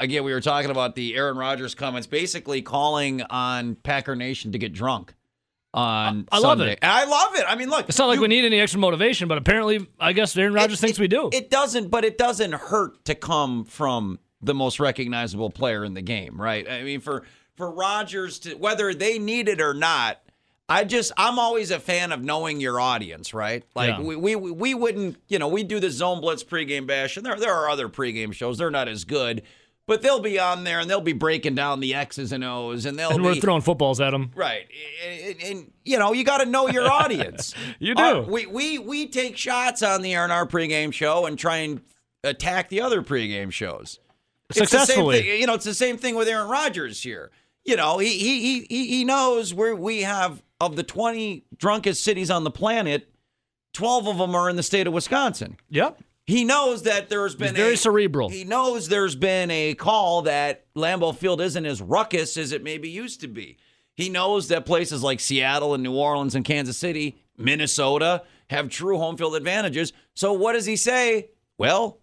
[0.00, 4.58] again, we were talking about the Aaron Rodgers comments, basically calling on Packer Nation to
[4.58, 5.14] get drunk
[5.72, 6.72] on I love Sunday.
[6.72, 6.78] it.
[6.82, 7.44] I love it.
[7.46, 10.12] I mean, look, It's not like you- we need any extra motivation, but apparently, I
[10.12, 11.30] guess Aaron Rodgers it- thinks it- we do.
[11.32, 16.02] It doesn't, but it doesn't hurt to come from the most recognizable player in the
[16.02, 16.68] game, right?
[16.68, 17.24] I mean, for
[17.56, 20.18] for Rodgers to whether they need it or not,
[20.68, 23.62] I just I'm always a fan of knowing your audience, right?
[23.76, 24.00] Like Yeah.
[24.00, 27.36] we, we we wouldn't, you know, we do the Zone Blitz pregame bash, and there
[27.36, 28.56] there are other pregame shows.
[28.58, 29.42] They're not as good,
[29.90, 32.96] but they'll be on there and they'll be breaking down the X's and O's, and
[32.96, 34.30] they'll and we're be throwing footballs at them.
[34.36, 34.68] Right,
[35.04, 37.52] and, and- you know you got to know your audience.
[37.80, 38.02] You do.
[38.02, 41.56] Our- we we we take shots on the air in our pregame show and try
[41.56, 41.80] and
[42.22, 43.98] attack the other pregame shows
[44.50, 45.22] It's the same Successfully.
[45.22, 47.32] thing- you know, it's the same thing with Aaron Rodgers here.
[47.64, 52.04] You know, he he he he he knows where we have of the twenty drunkest
[52.04, 53.08] cities on the planet,
[53.74, 55.56] twelve of them are in the state of Wisconsin.
[55.70, 56.00] Yep.
[56.30, 58.28] He knows that there's been very a, cerebral.
[58.28, 62.88] He knows there's been a call that Lambeau Field isn't as ruckus as it maybe
[62.88, 63.58] used to be.
[63.96, 68.96] He knows that places like Seattle and New Orleans and Kansas City, Minnesota have true
[68.96, 69.92] home field advantages.
[70.14, 71.30] So what does he say?
[71.58, 71.98] Well,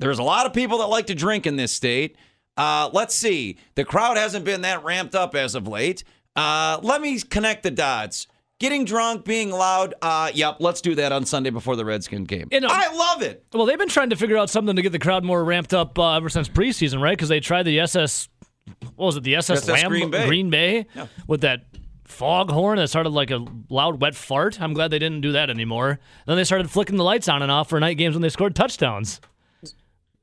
[0.00, 2.18] there's a lot of people that like to drink in this state.
[2.58, 3.56] Uh, let's see.
[3.74, 6.04] The crowd hasn't been that ramped up as of late.
[6.36, 8.26] Uh, let me connect the dots.
[8.58, 9.94] Getting drunk, being loud.
[10.00, 12.48] Uh, yep, let's do that on Sunday before the Redskin game.
[12.50, 13.44] You know- I love it.
[13.52, 15.98] Well, they've been trying to figure out something to get the crowd more ramped up
[15.98, 17.12] uh, ever since preseason, right?
[17.16, 18.28] Because they tried the SS,
[18.94, 20.26] what was it, the SS, SS Lamb, Green Bay.
[20.26, 20.86] Green Bay
[21.26, 21.66] with that
[22.04, 24.58] foghorn that started like a loud, wet fart.
[24.60, 25.98] I'm glad they didn't do that anymore.
[26.26, 28.54] Then they started flicking the lights on and off for night games when they scored
[28.56, 29.20] touchdowns.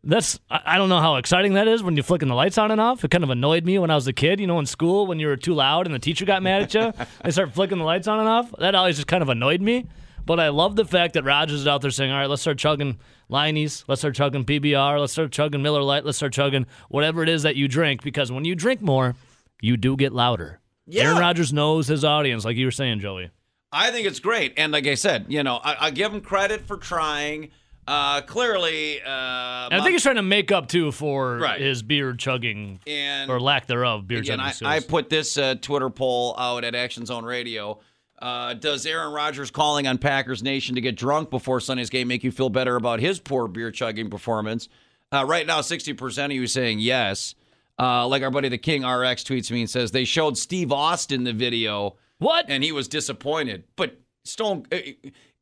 [0.03, 2.71] That's I I don't know how exciting that is when you're flicking the lights on
[2.71, 3.03] and off.
[3.03, 5.19] It kind of annoyed me when I was a kid, you know, in school when
[5.19, 6.93] you were too loud and the teacher got mad at you.
[7.23, 8.53] they start flicking the lights on and off.
[8.59, 9.87] That always just kind of annoyed me.
[10.25, 12.57] But I love the fact that Rodgers is out there saying, "All right, let's start
[12.57, 17.23] chugging Leinie's, let's start chugging PBR, let's start chugging Miller Lite, let's start chugging whatever
[17.23, 19.15] it is that you drink." Because when you drink more,
[19.61, 20.59] you do get louder.
[20.85, 21.03] Yeah.
[21.03, 23.31] Aaron Rodgers knows his audience, like you were saying, Joey.
[23.71, 26.61] I think it's great, and like I said, you know, I, I give him credit
[26.61, 27.49] for trying.
[27.87, 31.59] Uh, clearly, uh, I think he's trying to make up too for Right.
[31.59, 34.07] his beer chugging and or lack thereof.
[34.07, 34.71] Beer again, chugging I, skills.
[34.71, 37.79] I put this uh, Twitter poll out at Action Zone Radio.
[38.19, 42.23] Uh, does Aaron Rodgers calling on Packers Nation to get drunk before Sunday's game make
[42.23, 44.69] you feel better about his poor beer chugging performance?
[45.11, 47.35] Uh, right now, 60% of you saying yes.
[47.77, 51.23] Uh, like our buddy the King RX tweets me and says they showed Steve Austin
[51.25, 52.45] the video what?
[52.47, 53.65] and he was disappointed.
[53.75, 54.67] But Stone,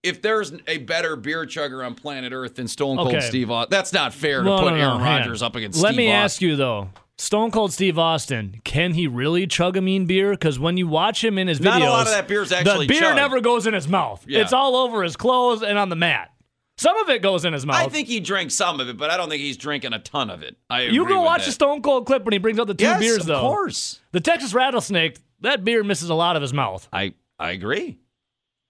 [0.03, 3.21] if there's a better beer chugger on planet Earth than Stone Cold Okay.
[3.21, 5.01] Steve Austin, that's not fair to put no, no, Aaron on.
[5.01, 5.81] Rodgers up against.
[5.81, 6.21] Let Steve me Austin.
[6.23, 10.31] ask you though, Stone Cold Steve Austin, can he really chug a mean beer?
[10.31, 12.87] Because when you watch him in his videos, Not a lot of that beer's actually
[12.87, 13.15] the beer chugged.
[13.15, 14.25] never goes in his mouth.
[14.27, 14.41] Yeah.
[14.41, 16.29] It's all over his clothes and on the mat.
[16.77, 17.75] Some of it goes in his mouth.
[17.75, 20.31] I think he drank some of it, but I don't think he's drinking a ton
[20.31, 20.57] of it.
[20.67, 21.45] I you go watch that.
[21.47, 23.35] the Stone Cold clip when he brings out the two yes, beers, though.
[23.35, 23.99] of course.
[24.13, 26.87] The Texas Rattlesnake, that beer misses a lot of his mouth.
[26.91, 27.99] I I agree.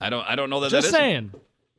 [0.02, 1.00] I don't I don't know that Just that is.
[1.00, 1.32] saying.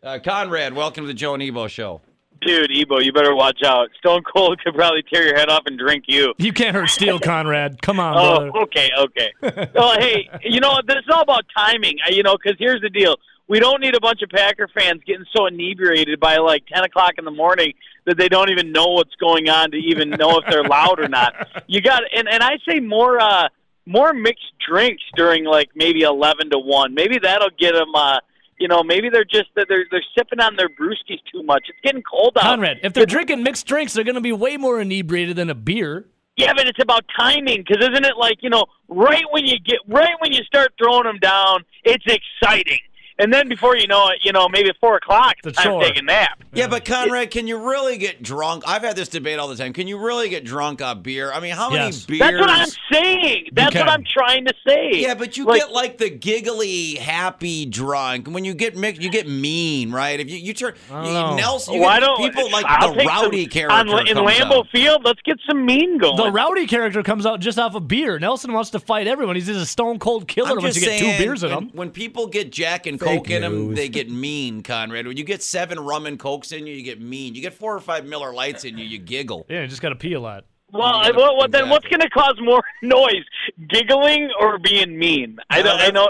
[0.02, 2.00] Uh, Conrad, welcome to the Joe and Ebo show.
[2.40, 3.88] Dude, Ebo, you better watch out.
[3.98, 6.34] Stone Cold could probably tear your head off and drink you.
[6.38, 7.80] You can't hurt Steel, Conrad.
[7.82, 8.58] Come on, Oh, brother.
[8.64, 9.32] okay, okay.
[9.74, 11.96] well, hey, you know, this is all about timing.
[12.06, 13.16] I- You know, because here's the deal:
[13.48, 17.14] we don't need a bunch of Packer fans getting so inebriated by like ten o'clock
[17.18, 17.74] in the morning
[18.06, 21.08] that they don't even know what's going on to even know if they're loud or
[21.08, 21.34] not.
[21.68, 23.48] You got, and and I say more, uh
[23.86, 26.94] more mixed drinks during like maybe eleven to one.
[26.94, 27.94] Maybe that'll get them.
[27.94, 28.20] uh
[28.58, 31.64] you know, maybe they're just they're they're sipping on their brewskis too much.
[31.68, 32.44] It's getting cold out.
[32.44, 35.54] Conrad, if they're drinking mixed drinks, they're going to be way more inebriated than a
[35.54, 36.06] beer.
[36.36, 39.78] Yeah, but it's about timing because isn't it like you know, right when you get
[39.88, 42.78] right when you start throwing them down, it's exciting,
[43.22, 45.62] and then before you know it, you know maybe at four o'clock, It's a it's
[45.62, 46.42] time to take a nap.
[46.54, 48.64] Yeah, but Conrad, can you really get drunk?
[48.66, 49.72] I've had this debate all the time.
[49.72, 51.32] Can you really get drunk on beer?
[51.32, 52.04] I mean, how many Yes.
[52.04, 52.20] beers?
[52.20, 53.48] That's what I'm saying.
[53.52, 53.88] That's what can.
[53.88, 54.90] I'm trying to say.
[54.92, 58.28] Yeah, but you Like- get like the giggly, happy drunk.
[58.28, 60.20] When you get mixed, you get mean, right?
[60.20, 61.36] If you you turn I don't know.
[61.36, 64.14] Nelson, you Why get don't people like I'll the take rowdy some, character on, in
[64.16, 64.68] comes Lambeau out.
[64.70, 65.04] Field?
[65.04, 66.16] Let's get some mean going.
[66.16, 68.18] The rowdy character comes out just off a beer.
[68.18, 69.36] Nelson wants to fight everyone.
[69.36, 71.50] He's just a stone cold killer I'm once just you get saying, two beers in
[71.50, 71.70] when, him.
[71.72, 75.06] when people get Jack and Fake Coke in them, they get mean, Conrad.
[75.06, 77.34] When you get seven rum and Cokes in you, you get mean.
[77.34, 79.46] You get four or five Miller Lights in you, you giggle.
[79.48, 80.44] Yeah, you just got to pee a lot.
[80.72, 83.24] well, gotta- well, well, then what's going to cause more noise,
[83.68, 85.38] giggling or being mean?
[85.50, 85.74] I don't.
[85.74, 86.08] I that's- know.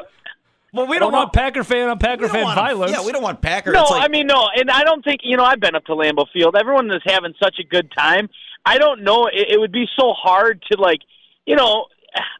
[0.74, 2.92] Well, we don't don't want Packer fan on Packer fan want- violence.
[2.92, 3.72] Yeah, we don't want Packer.
[3.72, 5.44] No, like, I mean no, and I don't think you know.
[5.44, 6.56] I've been up to Lambeau Field.
[6.56, 8.30] Everyone is having such a good time.
[8.64, 9.26] I don't know.
[9.26, 11.00] It, it would be so hard to like,
[11.46, 11.86] you know.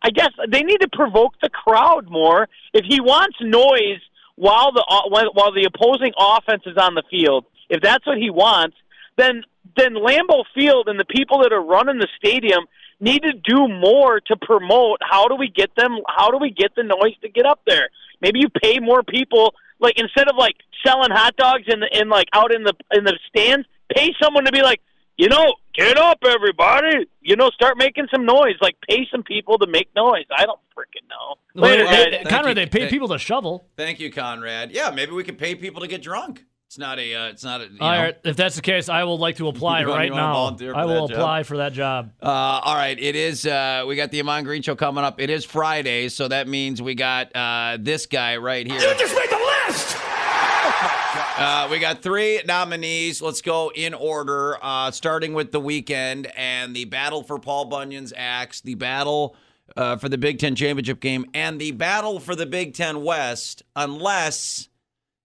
[0.02, 2.46] I guess they need to provoke the crowd more.
[2.74, 4.00] If he wants noise
[4.36, 8.18] while the uh, while while the opposing offense is on the field, if that's what
[8.18, 8.76] he wants,
[9.16, 9.44] then
[9.76, 12.64] then Lambeau Field and the people that are running the stadium
[13.00, 16.74] need to do more to promote how do we get them how do we get
[16.74, 17.88] the noise to get up there?
[18.20, 22.08] Maybe you pay more people like instead of like selling hot dogs in the in
[22.08, 24.80] like out in the in the stands pay someone to be like
[25.18, 27.06] you know get up everybody.
[27.20, 28.56] You know start making some noise.
[28.60, 30.26] Like pay some people to make noise.
[30.36, 32.26] I don't freaking know Well, Later, they- guys.
[32.28, 32.54] Conrad, you.
[32.54, 33.68] they pay Thank- people to shovel.
[33.76, 34.70] Thank you, Conrad.
[34.72, 36.44] Yeah, maybe we could pay people to get drunk.
[36.66, 37.14] It's not a.
[37.14, 37.64] Uh, it's not a.
[37.64, 37.98] You All know.
[37.98, 40.56] right, if that's the case, I would like to apply You right now.
[40.74, 41.18] I will that job?
[41.20, 42.12] apply for that job.
[42.22, 43.44] Uh, all right, it is.
[43.44, 45.20] Uh, we got the Ahman Green show coming up.
[45.20, 48.80] It is Friday, so that means we got uh, this guy right here.
[48.80, 49.36] You just made the
[49.68, 49.96] list.
[51.34, 53.20] Uh, we got three nominees.
[53.20, 58.12] Let's go in order, uh, starting with the weekend and the battle for Paul Bunyan's
[58.16, 59.34] axe, the battle
[59.76, 63.62] uh, for the Big Ten championship game, and the battle for the Big Ten West.
[63.76, 64.68] Unless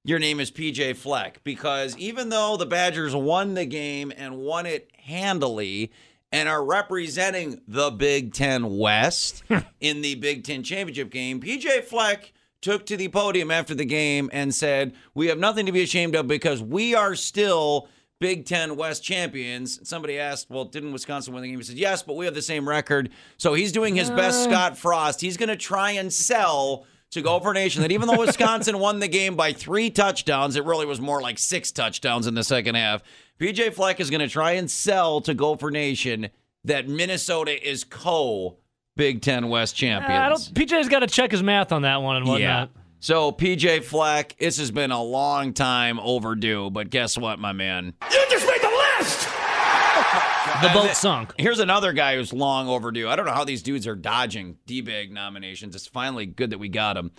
[0.04, 4.66] your name is PJ Fleck because even though the Badgers won the game and won
[4.66, 5.92] it handily
[6.32, 9.44] and are representing the Big Ten West
[9.82, 14.30] in the Big Ten championship game, PJ Fleck took to the podium after the game
[14.32, 18.76] and said, We have nothing to be ashamed of because we are still Big Ten
[18.76, 19.88] West champions.
[19.88, 21.58] Somebody asked, Well, didn't Wisconsin win the game?
[21.58, 23.10] He said, Yes, but we have the same record.
[23.38, 25.22] So he's doing his best, Scott Frost.
[25.22, 29.08] He's going to try and sell to Gopher Nation that even though Wisconsin won the
[29.08, 33.04] game by three touchdowns, it really was more like six touchdowns in the second half.
[33.40, 36.30] PJ Fleck is going to try and sell to Gopher Nation
[36.64, 38.58] that Minnesota is co
[38.96, 40.50] Big Ten West champions.
[40.50, 42.72] Uh, PJ's got to check his math on that one and whatnot.
[43.00, 47.94] So PJ Fleck, this has been a long time overdue, but guess what, my man?
[48.12, 48.68] You just made the
[49.00, 49.28] list!
[49.30, 51.34] Oh the boat sunk.
[51.38, 53.08] Here's another guy who's long overdue.
[53.08, 55.76] I don't know how these dudes are dodging D-bag nominations.
[55.76, 57.12] It's finally good that we got him.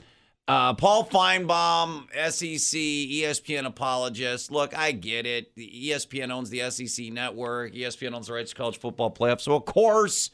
[0.49, 4.51] Uh, Paul Finebaum, SEC, ESPN apologist.
[4.51, 5.55] Look, I get it.
[5.55, 7.75] The ESPN owns the SEC network.
[7.75, 9.43] ESPN owns the rights to college football playoffs.
[9.43, 10.31] So, of course,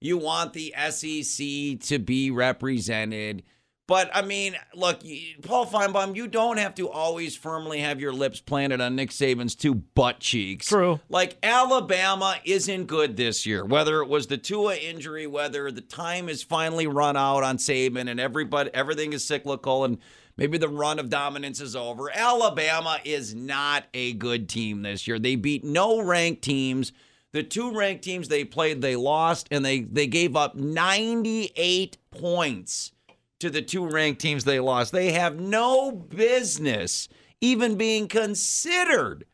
[0.00, 3.42] you want the SEC to be represented.
[3.86, 5.02] But, I mean, look,
[5.42, 9.54] Paul Finebaum, you don't have to always firmly have your lips planted on Nick Saban's
[9.54, 10.68] two butt cheeks.
[10.68, 11.00] True.
[11.10, 13.62] Like Alabama isn't good this year.
[13.62, 18.08] Whether it was the Tua injury, whether the time is finally run out on Saban
[18.10, 19.98] and everybody everything is cyclical and
[20.38, 22.10] maybe the run of dominance is over.
[22.10, 25.18] Alabama is not a good team this year.
[25.18, 26.92] They beat no ranked teams.
[27.32, 32.92] The two ranked teams they played, they lost, and they they gave up 98 points
[33.40, 34.92] to the two ranked teams they lost.
[34.92, 37.08] They have no business
[37.40, 39.24] even being considered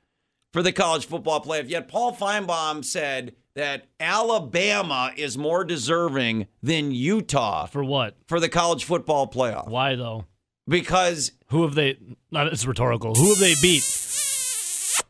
[0.52, 1.69] for the college football playoff.
[1.69, 8.17] Yet Paul Finebaum said that Alabama is more deserving than Utah For what?
[8.26, 10.25] for the college football playoff Why though?
[10.69, 11.99] because Who have they?
[12.31, 13.14] Not it's rhetorical.
[13.14, 13.82] Who have they beat?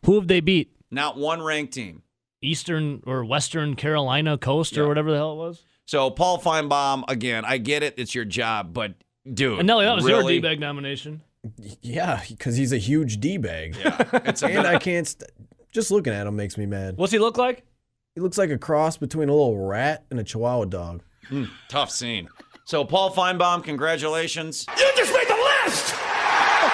[0.04, 0.72] Who have they beat?
[0.90, 2.02] not one ranked team.
[2.42, 4.82] Eastern or Western Carolina Coast Yeah.
[4.82, 5.62] or whatever the hell it was.
[5.90, 8.94] So Paul Finebaum again, I get it, it's your job, but
[9.34, 10.22] dude, And Nelly, that was your?
[10.22, 11.20] D-bag nomination.
[11.82, 13.74] Yeah, because he's a huge d bag,
[14.24, 15.08] It's a and I can't.
[15.08, 15.28] St-
[15.72, 16.96] just looking at him makes me mad.
[16.96, 17.64] What's he look like?
[18.14, 21.02] He looks like a cross between a little rat and a Chihuahua dog.
[21.68, 22.28] tough scene.
[22.66, 24.66] So Paul Finebaum, congratulations.
[24.78, 25.34] You just made the
[25.64, 25.92] list.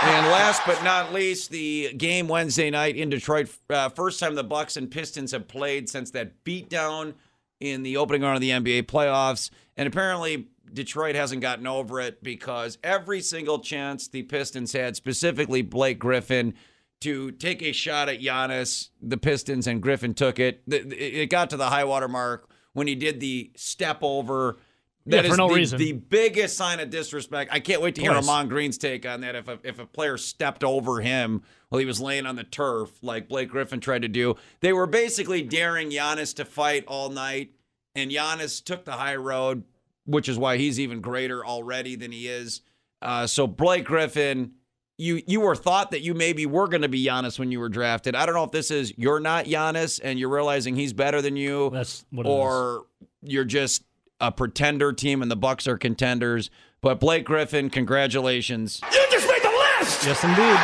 [0.02, 3.48] And last but not least, the game Wednesday night in Detroit.
[3.70, 7.14] Uh, first time the Bucks and Pistons have played since that beatdown
[7.60, 9.50] in the opening round of the NBA playoffs.
[9.76, 15.62] And apparently, Detroit hasn't gotten over it because every single chance the Pistons had, specifically
[15.62, 16.54] Blake Griffin,
[17.00, 20.62] to take a shot at Giannis, the Pistons and Griffin took it.
[20.66, 24.58] It got to the high water mark when he did the step over.
[25.06, 25.78] Yeah, for is no the, reason.
[25.78, 27.52] the biggest sign of disrespect.
[27.52, 28.28] I can't wait to hear Twice.
[28.28, 29.36] Ahman Green's take on that.
[29.36, 32.90] If a, if a player stepped over him while he was laying on the turf,
[33.02, 37.52] like Blake Griffin tried to do, they were basically daring Giannis to fight all night,
[37.94, 39.62] and Giannis took the high road,
[40.06, 42.62] which is why he's even greater already than he is.
[43.00, 44.52] Uh, so Blake Griffin,
[44.98, 47.68] you you were thought that you maybe were going to be Giannis when you were
[47.68, 48.16] drafted.
[48.16, 51.36] I don't know if this is you're not Giannis and you're realizing he's better than
[51.36, 52.86] you That's what or
[53.22, 53.82] you're just
[54.20, 56.50] a pretender team and the Bucks are contenders.
[56.80, 58.80] But Blake Griffin, congratulations.
[58.92, 59.48] You just made the
[59.80, 60.06] list.
[60.06, 60.58] Yes, indeed.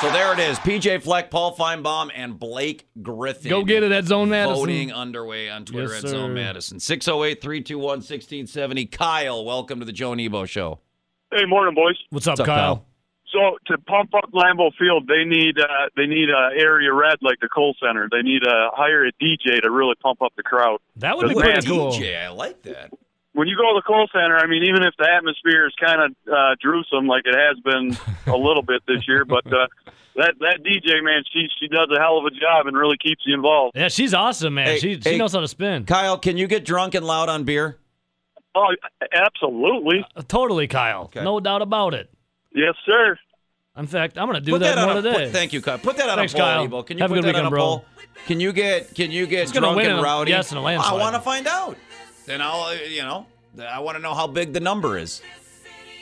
[0.00, 0.58] So there it is.
[0.58, 3.48] PJ Fleck, Paul Finebaum, and Blake Griffin.
[3.50, 4.56] Go get it at Zone Madison.
[4.60, 6.34] Voting underway on Twitter Yes, at Zone sir.
[6.34, 6.80] Madison.
[6.80, 8.86] 608 321 1670.
[8.86, 10.80] Kyle, welcome to the Joe Nebo Show.
[11.32, 11.96] Hey, morning, boys.
[12.10, 12.76] What's up, What's up, Kyle?
[12.76, 12.86] pal?
[13.34, 17.40] So to pump up Lambeau Field, they need uh, they need a area red like
[17.40, 18.08] the Kohl Center.
[18.10, 20.78] They need to hire a DJ to really pump up the crowd.
[20.96, 21.76] That would be Good pretty man.
[21.76, 21.90] cool.
[21.92, 22.92] DJ, I like that.
[23.32, 26.00] when you go to the Kohl Center, I mean, even if the atmosphere is kind
[26.00, 27.98] of uh, gruesome, like it has been
[28.32, 29.66] a little bit this year, but uh,
[30.14, 33.22] that that DJ man, she she does a hell of a job and really keeps
[33.26, 33.72] you involved.
[33.76, 34.66] Yeah, she's awesome, man.
[34.68, 35.18] Hey, she hey.
[35.18, 35.86] knows how to spin.
[35.86, 37.78] Kyle, can you get drunk and loud on beer?
[38.54, 38.68] Oh,
[39.12, 41.04] absolutely, Uh, Totally, Kyle.
[41.06, 41.24] Okay.
[41.24, 42.08] No doubt about it.
[42.54, 43.18] Yes, sir.
[43.76, 45.24] In fact, I'm gonna do Put that, that, more on a, today.
[45.24, 45.78] put, thank you, Kyle.
[45.78, 46.64] Put that on Thanks, a poll, Kyle.
[46.64, 46.82] Ebo.
[46.84, 47.60] Can you Have a good that on weekend, a bro.
[47.60, 47.84] poll?
[48.26, 50.30] Can you get can you get gonna drunk win and in a- rowdy?
[50.30, 51.00] yes, in a I landslide.
[51.00, 51.76] want to find out.
[52.26, 53.26] Then I'll uh, you know
[53.68, 55.20] I want to know how big the number is.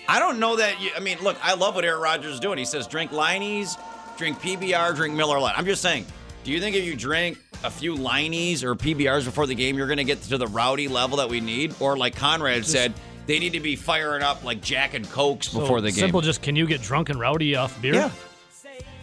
[0.09, 0.81] I don't know that.
[0.83, 2.59] You, I mean, look, I love what Aaron Rodgers is doing.
[2.59, 3.79] He says drink Leinie's,
[4.19, 5.57] drink PBR, drink Miller Lite.
[5.57, 6.05] I'm just saying.
[6.45, 9.87] Do you think if you drink a few Leinie's or PBRs before the game, you're
[9.87, 11.73] going to get to the rowdy level that we need?
[11.79, 12.93] Or like Conrad said,
[13.33, 16.01] they need to be firing up like Jack and Cokes So before the game.
[16.01, 17.95] Simple, just can you get drunk and rowdy off beer?
[17.95, 18.11] Yeah.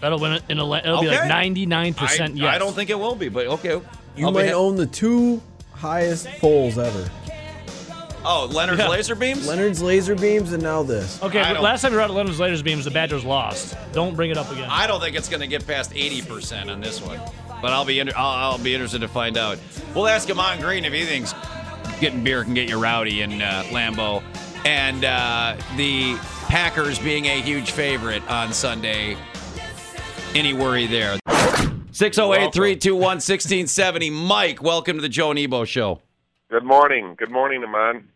[0.01, 0.63] That'll win it in a.
[0.63, 1.27] la- It'll be like Okay.
[1.27, 2.53] 99 I, percent yes.
[2.53, 3.81] I don't think it will be, but okay.
[4.15, 5.41] You I'll might ha- own the two
[5.73, 7.09] highest polls ever.
[8.23, 8.89] Oh, Leonard's Yeah.
[8.89, 9.47] laser beams.
[9.47, 11.21] Leonard's laser beams and now this.
[11.23, 13.75] Okay, but last time we were at Leonard's Laser Beams, the Badgers lost.
[13.93, 14.67] Don't bring it up again.
[14.69, 17.19] I don't think it's going to get past eighty percent on this one,
[17.61, 19.57] but I'll be inter- I'll, I'll be interested to find out.
[19.95, 21.33] We'll ask Ahman Green if he thinks
[21.99, 24.23] getting beer can get you rowdy in uh, Lambeau,
[24.65, 26.15] and uh, the
[26.47, 29.17] Packers being a huge favorite on Sunday.
[30.33, 31.19] Any worry there?
[31.91, 34.09] 608 321 1670.
[34.09, 36.01] Mike, welcome to the Joe and Ebo Show.
[36.49, 37.15] Good morning.
[37.17, 38.07] Good morning, Ahman.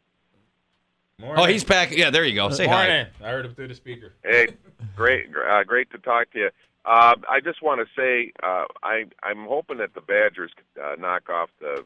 [1.22, 1.92] Oh, he's back.
[1.92, 2.50] Yeah, there you go.
[2.50, 2.88] Say hi.
[2.88, 3.08] Morning.
[3.22, 4.14] I heard him through the speaker.
[4.24, 4.50] Hey,
[4.96, 6.50] great, uh, great to talk to you.
[6.86, 11.30] Uh, I just want to say uh, I I'm hoping that the Badgers uh, knock
[11.30, 11.86] off the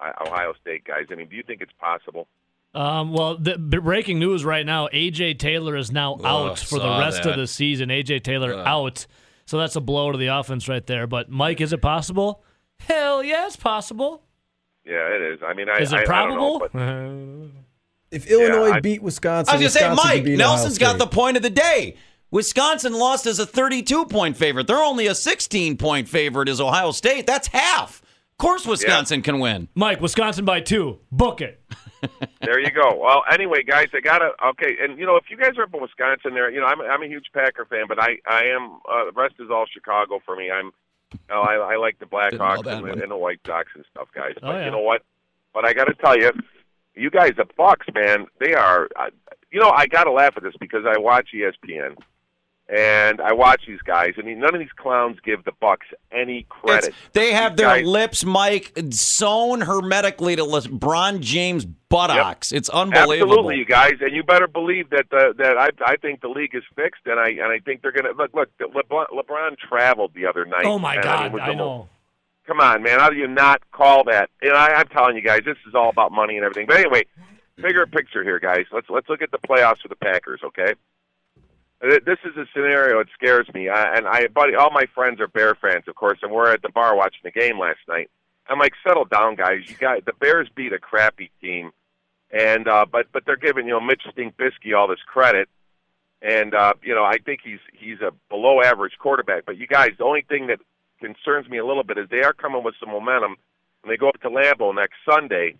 [0.00, 1.06] Ohio State guys.
[1.10, 2.26] I mean, do you think it's possible?
[2.74, 6.88] Um, well, the b- breaking news right now: AJ Taylor is now out for the
[6.98, 7.32] rest that.
[7.32, 7.88] of the season.
[7.88, 9.06] AJ Taylor out,
[9.46, 11.06] so that's a blow to the offense right there.
[11.06, 12.42] But Mike, is it possible?
[12.80, 14.22] Hell yeah, it's possible.
[14.84, 15.40] Yeah, it is.
[15.46, 17.48] I mean, I Is I, it I don't know, probable?
[18.10, 21.36] but If Illinois I- beat Wisconsin, I was gonna say, Mike, Nelson's got the point
[21.36, 21.96] of the day.
[22.30, 24.66] Wisconsin lost as a 32 point favorite.
[24.66, 27.26] They're only a 16 point favorite as Ohio State.
[27.26, 28.02] That's half.
[28.34, 29.68] Of course, Wisconsin can win.
[29.76, 30.98] Mike, Wisconsin by two.
[31.12, 31.62] Book it.
[32.42, 32.96] there you go.
[32.96, 34.76] Well, anyway, guys, I gotta okay.
[34.80, 37.02] And you know, if you guys are up in Wisconsin, there, you know, I'm I'm
[37.02, 40.34] a huge Packer fan, but I I am uh, the rest is all Chicago for
[40.34, 40.50] me.
[40.50, 40.72] I'm
[41.30, 44.34] oh, I I like the Blackhawks and, and the White Sox and stuff, guys.
[44.38, 44.64] Oh, But yeah.
[44.66, 45.02] you know what?
[45.54, 46.32] But I got to tell you,
[46.96, 48.88] you guys, the Bucks, man, they are.
[48.96, 49.10] Uh,
[49.52, 51.96] you know, I got to laugh at this because I watch ESPN.
[52.66, 56.46] And I watch these guys, I mean, none of these clowns give the Bucks any
[56.48, 56.84] credit.
[56.88, 62.52] It's- they have These their guys- lips, Mike, sewn hermetically to LeBron James' buttocks.
[62.52, 63.32] It's unbelievable.
[63.34, 66.54] Absolutely, you guys, and you better believe that the, that I I think the league
[66.54, 68.32] is fixed, and I and I think they're gonna look.
[68.32, 70.64] Look, LeBron, LeBron traveled the other night.
[70.64, 71.88] Oh my and, uh, God, mean, I the know.
[72.46, 74.30] Come on, man, how do you not call that?
[74.42, 76.66] And I, I'm telling you guys, this is all about money and everything.
[76.66, 77.04] But anyway,
[77.56, 78.64] bigger picture here, guys.
[78.72, 80.72] Let's let's look at the playoffs for the Packers, okay?
[81.84, 83.68] This is a scenario that scares me.
[83.68, 86.62] I, and I, buddy, all my friends are Bear fans, of course, and we're at
[86.62, 88.10] the bar watching the game last night.
[88.48, 89.60] I'm like, settle down, guys.
[89.66, 91.72] You got the Bears beat a crappy team,
[92.30, 95.48] and uh, but but they're giving you know Mitch Stinkbisky all this credit,
[96.22, 99.44] and uh, you know I think he's he's a below average quarterback.
[99.44, 100.60] But you guys, the only thing that
[101.00, 103.36] concerns me a little bit is they are coming with some momentum,
[103.82, 105.56] and they go up to Lambeau next Sunday.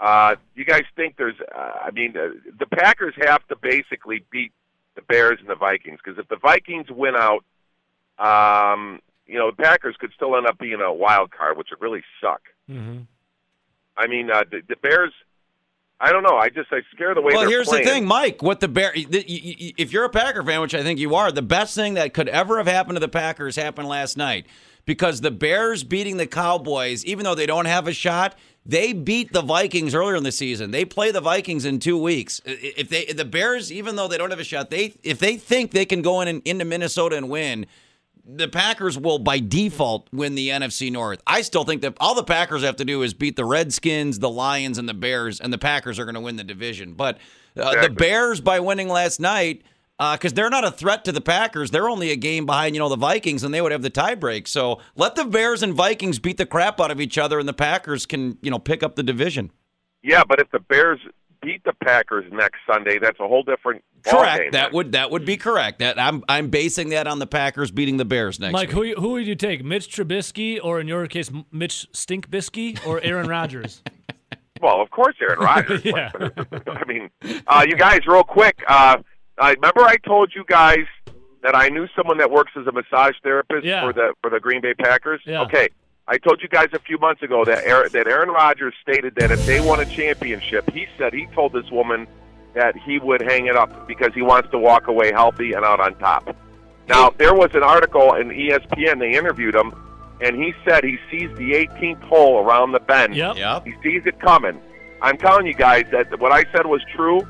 [0.00, 1.36] Uh, you guys think there's?
[1.54, 4.52] Uh, I mean, uh, the Packers have to basically beat
[4.94, 7.44] the Bears and the Vikings because if the Vikings win out,
[8.18, 11.80] um, you know, the Packers could still end up being a wild card, which would
[11.80, 12.42] really suck.
[12.70, 13.02] Mm-hmm.
[13.96, 15.12] I mean, uh, the, the Bears.
[16.00, 16.36] I don't know.
[16.36, 17.84] I just I scare the way Well, they're here's playing.
[17.84, 18.42] the thing, Mike.
[18.42, 18.90] What the Bear?
[18.94, 22.28] If you're a Packer fan, which I think you are, the best thing that could
[22.28, 24.46] ever have happened to the Packers happened last night
[24.84, 28.34] because the Bears beating the Cowboys, even though they don't have a shot,
[28.64, 30.70] they beat the Vikings earlier in the season.
[30.70, 32.40] They play the Vikings in two weeks.
[32.44, 35.72] If they, the Bears, even though they don't have a shot, they if they think
[35.72, 37.66] they can go in and, into Minnesota and win.
[38.24, 41.20] The Packers will, by default, win the NFC North.
[41.26, 44.30] I still think that all the Packers have to do is beat the Redskins, the
[44.30, 46.92] Lions, and the Bears, and the Packers are going to win the division.
[46.92, 47.18] But
[47.56, 49.62] uh, the Bears, by winning last night,
[50.16, 52.88] because they're not a threat to the Packers, they're only a game behind, you know,
[52.88, 54.48] the Vikings, and they would have the tiebreak.
[54.48, 57.52] So let the Bears and Vikings beat the crap out of each other, and the
[57.52, 59.50] Packers can, you know, pick up the division.
[60.02, 60.98] Yeah, but if the Bears
[61.40, 64.42] beat the Packers next Sunday, that's a whole different Correct.
[64.42, 64.50] game.
[64.52, 65.78] That would that would be correct.
[65.80, 68.96] That I'm I'm basing that on the Packers beating the Bears next Mike, week.
[68.96, 69.64] who who would you take?
[69.64, 73.82] Mitch Trubisky, or in your case, M- Mitch Stinkbisky, or Aaron Rodgers?
[74.60, 75.84] Well, of course, Aaron Rodgers.
[75.84, 76.12] Yeah.
[76.68, 77.10] I mean,
[77.48, 78.62] uh, you guys, real quick.
[78.68, 78.98] Uh,
[79.38, 80.84] I remember I told you guys
[81.42, 83.82] that I knew someone that works as a massage therapist Yeah.
[83.84, 85.20] for the for the Green Bay Packers.
[85.24, 85.42] Yeah.
[85.42, 85.68] Okay,
[86.06, 89.30] I told you guys a few months ago that Aaron, that Aaron Rodgers stated that
[89.30, 92.06] if they won a championship, he said he told this woman
[92.54, 95.80] that he would hang it up because he wants to walk away healthy and out
[95.80, 96.36] on top.
[96.88, 99.72] Now, there was an article in ESPN, they interviewed him,
[100.20, 103.14] and he said he sees the 18th hole around the bend.
[103.14, 103.36] Yep.
[103.36, 103.64] Yep.
[103.64, 104.60] He sees it coming.
[105.00, 107.26] I'm telling you guys that what I said was true,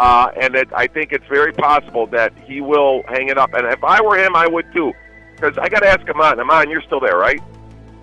[0.00, 3.52] uh, and that I think it's very possible that he will hang it up.
[3.52, 4.94] And if I were him, I would too.
[5.34, 6.40] Because I got to ask Ahman.
[6.40, 7.40] Ahman, you're still there, right?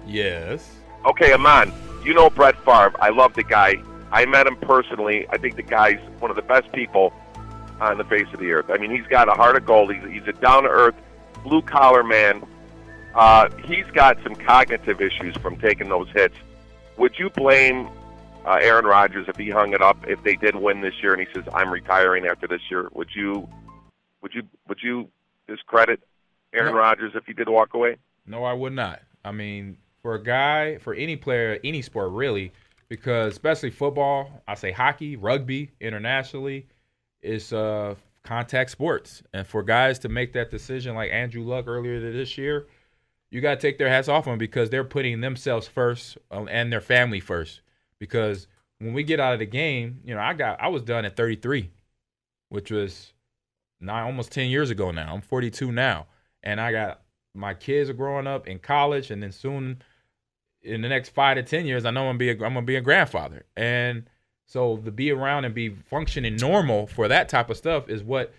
[0.06, 0.75] Yes.
[1.06, 1.74] Okay, Ahman,
[2.04, 2.94] you know Brett Favre.
[3.00, 3.82] I love the guy.
[4.12, 5.25] I met him personally.
[5.32, 7.13] I think the guy's one of the best people
[7.82, 8.70] on the face of the earth.
[8.70, 9.92] I mean, he's got a heart of gold.
[9.92, 10.96] He's, he's a down to earth,
[11.44, 12.46] blue collar man.
[13.16, 16.36] Uh, he's got some cognitive issues from taking those hits.
[16.98, 17.89] Would you blame
[18.48, 21.22] uh, Aaron Rodgers if he hung it up if they did win this year and
[21.22, 22.89] he says I'm retiring after this year?
[22.94, 23.48] Would you
[24.22, 25.10] would you would you
[25.48, 26.01] discredit
[26.54, 26.80] Aaron No.
[26.80, 27.98] Rodgers if he did walk away?
[28.25, 29.01] No, I would not.
[29.25, 32.54] I mean, for a guy, for any player, any sport really,
[32.88, 36.68] because especially football, I say hockey, rugby, internationally,
[37.22, 39.24] it's uh, contact sports.
[39.34, 42.68] And for guys to make that decision, like Andrew Luck earlier this year,
[43.30, 46.72] you got to take their hats off on because they're putting themselves first um, and
[46.72, 47.62] their family first.
[48.00, 48.48] Because
[48.80, 51.16] when we get out of the game, you know, I got I was done at
[51.16, 51.72] 33,
[52.50, 53.13] which was
[53.80, 55.13] nine almost 10 years ago now.
[55.13, 56.08] I'm 42 now,
[56.44, 57.01] and I got
[57.34, 59.82] my kids are growing up in college, and then soon
[60.62, 62.62] in the next five to 10 years, I know I'm gonna be a, I'm gonna
[62.63, 64.10] be a grandfather, and
[64.46, 68.34] so to be around and be functioning normal for that type of stuff is what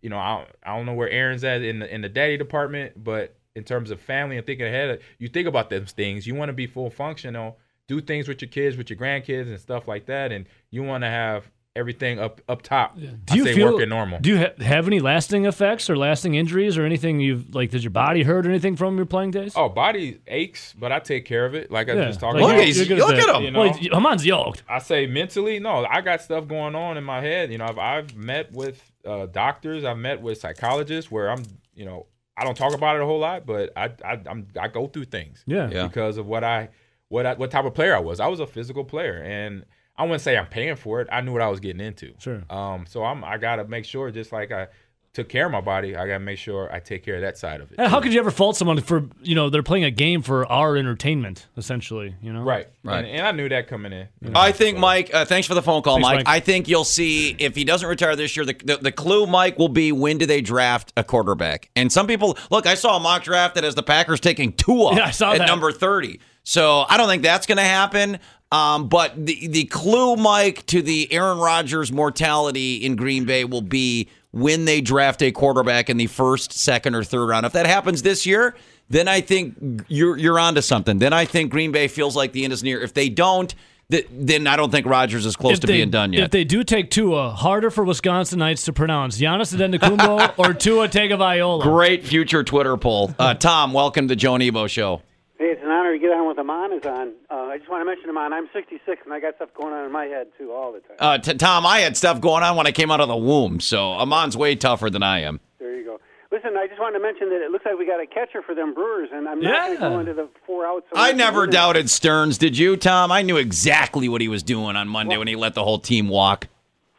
[0.00, 0.18] you know.
[0.18, 3.64] I I don't know where Aaron's at in the in the daddy department, but in
[3.64, 6.26] terms of family and thinking ahead, you think about those things.
[6.26, 7.58] You want to be full functional,
[7.90, 11.02] do things with your kids, with your grandkids, and stuff like that, and you want
[11.02, 12.96] to have everything up up top.
[12.98, 14.18] Do I you say feel working normal.
[14.20, 17.70] Do you ha- have any lasting effects or lasting injuries or anything you've like?
[17.70, 19.52] Did your body hurt or anything from your playing days?
[19.56, 21.70] Oh, body aches, but I take care of it.
[21.70, 22.04] Like I Yeah.
[22.06, 22.58] just talked Like, about.
[22.60, 23.42] at he's- you're look at him.
[23.44, 23.60] You know?
[23.60, 24.62] Well, he's- Ahman's yoked.
[24.68, 27.50] I say mentally, no, I got stuff going on in my head.
[27.52, 31.42] You know, I've, I've met with uh, doctors, I've met with psychologists where I'm,
[31.74, 32.06] you know,
[32.36, 35.04] I don't talk about it a whole lot, but I I I'm, I go through
[35.06, 35.70] things Yeah.
[35.70, 35.86] Yeah.
[35.86, 36.70] because of what I
[37.10, 38.18] what I, what type of player I was.
[38.20, 39.66] I was a physical player, and
[39.98, 41.08] I wouldn't say I'm paying for it.
[41.12, 42.14] I knew what I was getting into.
[42.18, 42.42] Sure.
[42.48, 42.86] Um.
[42.88, 44.68] So I'm I gotta make sure, just like I
[45.12, 47.60] took care of my body, I gotta make sure I take care of that side
[47.60, 47.80] of it.
[47.80, 50.46] And how could you ever fault someone for you know they're playing a game for
[50.46, 52.14] our entertainment essentially?
[52.22, 52.42] You know.
[52.42, 52.68] Right.
[52.84, 52.98] Right.
[53.04, 54.06] And, and I knew that coming in.
[54.22, 56.16] you know, I think, so- Mike, uh, thanks for the phone call, Thanks, Mike.
[56.18, 56.28] Mike.
[56.28, 59.58] I think you'll see if he doesn't retire this year, the, the, the clue, Mike,
[59.58, 61.70] will be when do they draft a quarterback?
[61.74, 64.94] And some people, look, I saw a mock draft that has the Packers taking Tua
[64.96, 65.46] Yeah, I saw at that.
[65.48, 66.20] number 30.
[66.42, 68.18] So I don't think that's going to happen.
[68.52, 73.62] Um, but the, the clue, Mike, to the Aaron Rodgers mortality in Green Bay will
[73.62, 77.46] be when they draft a quarterback in the first, second, or third round.
[77.46, 78.56] If that happens this year,
[78.88, 80.98] then I think you're you're onto something.
[80.98, 82.80] Then I think Green Bay feels like the end is near.
[82.82, 83.54] If they don't,
[83.90, 86.24] th- then I don't think Rodgers is close If to they, being done yet.
[86.24, 91.62] If they do take Tua, harder for Wisconsinites to pronounce Giannis Antetokounmpo or Tua Tagovailoa.
[91.62, 93.14] Great future Twitter poll.
[93.16, 95.02] Uh, Tom, welcome to the Joe Nebo Show.
[95.40, 97.14] Hey, it's an honor to get on with Ahman is on.
[97.30, 98.34] Uh, I just want to mention Ahman.
[98.34, 100.96] I'm 66 and I got stuff going on in my head too all the time.
[100.98, 103.58] Uh, t- Tom, I had stuff going on when I came out of the womb,
[103.58, 105.40] so Ahman's way tougher than I am.
[105.58, 105.98] there you go.
[106.30, 108.54] Listen, I just wanted to mention that it looks like we got a catcher for
[108.54, 110.84] them Brewers, and I'm not going to go into the four outs.
[110.94, 112.36] I never doubted Stearns.
[112.36, 113.10] Did you, Tom?
[113.10, 116.08] I knew exactly what he was doing on Monday when he let the whole team
[116.10, 116.48] walk.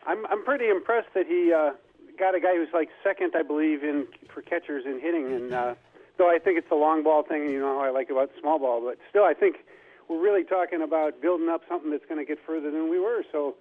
[0.08, 1.73] I'm I'm pretty impressed that he uh,
[2.17, 5.32] got a guy who's like second, I believe, in for catchers in hitting.
[5.32, 5.75] And uh,
[6.21, 8.60] though I think it's the long ball thing, you know how I like about small
[8.60, 9.55] ball, but still, I think
[10.07, 13.23] we're really talking about building up something that's going to get further than we were.
[13.31, 13.55] So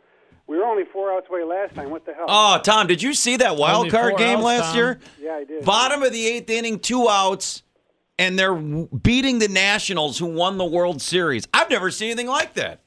[0.47, 1.89] we were only four outs away last time.
[1.89, 2.27] What the hell?
[2.29, 4.77] Oh, Tom, did you see that wild Only card game outs, last Tom.
[4.77, 4.99] year?
[5.19, 5.65] yeah, I did.
[5.65, 7.63] Bottom of the eighth inning, two outs,
[8.19, 11.49] and they're beating the Nationals, who won the World Series.
[11.55, 12.81] I've never seen anything like that.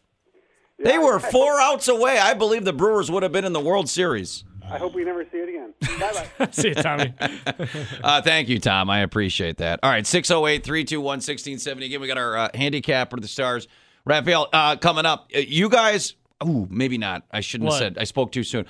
[0.77, 2.19] They were four outs away.
[2.19, 4.43] I believe the Brewers would have been in the World Series.
[4.69, 5.42] I hope we never see it again.
[5.99, 6.47] Bye bye.
[6.51, 7.13] See you, Tommy.
[8.03, 8.89] Uh, thank you, Tom.
[8.89, 9.79] I appreciate that.
[9.83, 11.85] All right, 608 321 1670.
[11.85, 13.67] Again, we got our uh, handicapper, the Stars.
[14.05, 15.29] Raphael, uh, coming up.
[15.35, 16.15] Uh, You guys,
[16.45, 17.23] ooh, maybe not.
[17.31, 17.81] I shouldn't What?
[17.81, 18.65] have said, I spoke too soon.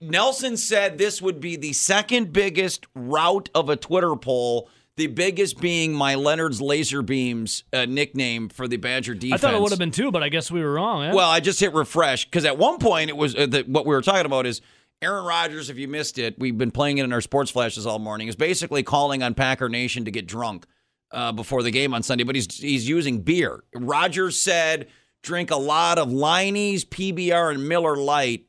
[0.00, 5.60] Nelson said this would be the second biggest route of a Twitter poll, the biggest
[5.60, 9.42] being my Leonard's Laser Beams uh, nickname for the Badger defense.
[9.42, 11.04] I thought it would have been two, but I guess we were wrong.
[11.04, 11.12] eh?
[11.14, 13.94] Well, I just hit refresh because at one point it was uh, the, what we
[13.94, 14.60] were talking about is
[15.00, 15.70] Aaron Rodgers.
[15.70, 18.28] If you missed it, we've been playing it in our sports flashes all morning.
[18.28, 20.66] Is basically calling on Packer Nation to get drunk
[21.12, 23.62] uh, before the game on Sunday, but he's he's using beer.
[23.74, 24.88] Rodgers said
[25.22, 28.46] drink a lot of Leinie's, PBR, and Miller Lite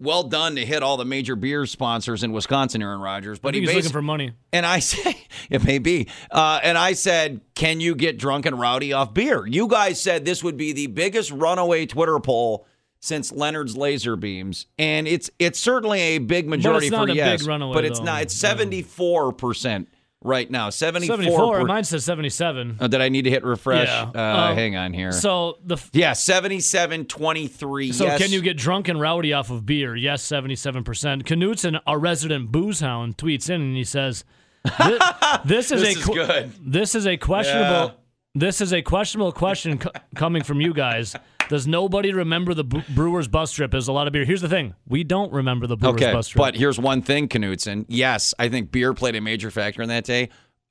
[0.00, 3.40] well done to hit all the major beer sponsors in Wisconsin, Aaron Rodgers.
[3.40, 4.32] But he he's looking for money.
[4.52, 5.16] and I say
[5.50, 6.06] it may be.
[6.30, 10.24] Uh, and I said, "Can you get drunk and rowdy off beer?" You guys said
[10.24, 12.67] this would be the biggest runaway Twitter poll
[13.00, 17.46] since Leonard's laser beams, and it's it's certainly a big majority not for a yes,
[17.46, 18.04] runaway, but it's though.
[18.06, 18.22] not.
[18.22, 19.88] It's seventy four percent
[20.22, 20.68] right now.
[20.70, 21.38] Seventy 74.
[21.38, 21.64] four.
[21.64, 22.78] Mine says 77.
[22.80, 23.86] Oh, did I need to hit refresh?
[23.86, 24.10] Yeah.
[24.12, 25.12] Uh, Um, hang on here.
[25.12, 27.92] So the yeah, 77 23.
[27.92, 28.20] So yes.
[28.20, 29.94] can you get drunk and rowdy off of beer?
[29.94, 31.24] Yes, seventy-seven percent.
[31.24, 34.24] Knutson, our resident booze hound, tweets in and he says,
[34.66, 34.98] "Thi-
[35.44, 36.52] "This is This a is good.
[36.64, 37.86] This is a questionable.
[37.86, 37.90] Yeah.
[38.34, 41.14] This is a questionable question co- coming from you guys.
[41.48, 44.24] Does nobody remember the Brewers bus trip as a lot of beer?
[44.24, 46.38] Here's the thing: we don't remember the Brewers Okay, bus trip.
[46.38, 47.84] but here's one thing, Knutson.
[47.88, 50.28] Yes, I think beer played a major factor in that day.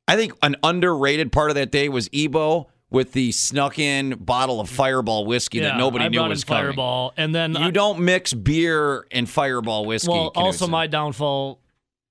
[0.08, 4.62] I think an underrated part of that day was Ebo with the snuck in bottle
[4.62, 6.64] of Fireball whiskey yeah, that nobody I knew was in coming.
[6.68, 10.10] Fireball, and then You I- don't mix beer and Fireball whiskey.
[10.12, 11.60] Well, also my downfall,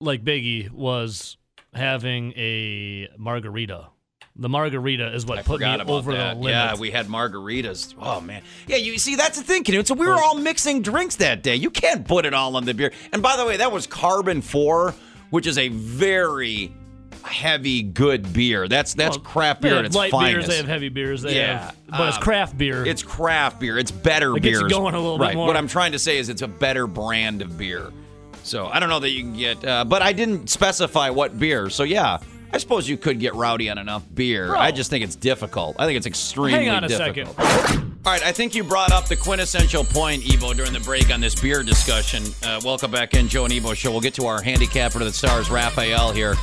[0.00, 1.38] like Biggie, was
[1.72, 3.86] having a margarita.
[4.38, 6.34] The margarita is what I put me over that.
[6.34, 6.50] the limit.
[6.52, 7.94] Yeah, we had margaritas.
[7.98, 8.76] Oh man, yeah.
[8.76, 9.86] You see, that's the thing, Knut.
[9.86, 11.56] So we were all mixing drinks that day.
[11.56, 12.92] You can't put it all on the beer.
[13.12, 14.94] And by the way, that was Carbon Four,
[15.30, 16.70] which is a very
[17.22, 18.68] heavy, good beer.
[18.68, 20.34] That's that's Well, craft beer its light finest.
[20.34, 22.86] beers, they have heavy beers, they Yeah, have, but it's um, craft beer.
[22.86, 23.78] It's craft beer.
[23.78, 25.46] It's better It you going a little bit more.
[25.46, 27.90] What I'm trying to say is it's a better brand of beer.
[28.42, 31.68] So I don't know that you can get, uh, but I didn't specify what beer.
[31.68, 32.18] So yeah,
[32.52, 34.48] I suppose you could get rowdy on enough beer.
[34.48, 34.58] Bro.
[34.58, 35.76] I just think it's difficult.
[35.78, 37.36] I think it's extremely Hang on a difficult.
[37.36, 37.96] second.
[38.06, 41.20] All right, I think you brought up the quintessential point, Ebo, during the break on
[41.20, 42.22] this beer discussion.
[42.44, 43.90] Uh, welcome back in, Joe and Ebo show.
[43.90, 46.34] We'll get to our handicapper to the stars, Raphael, here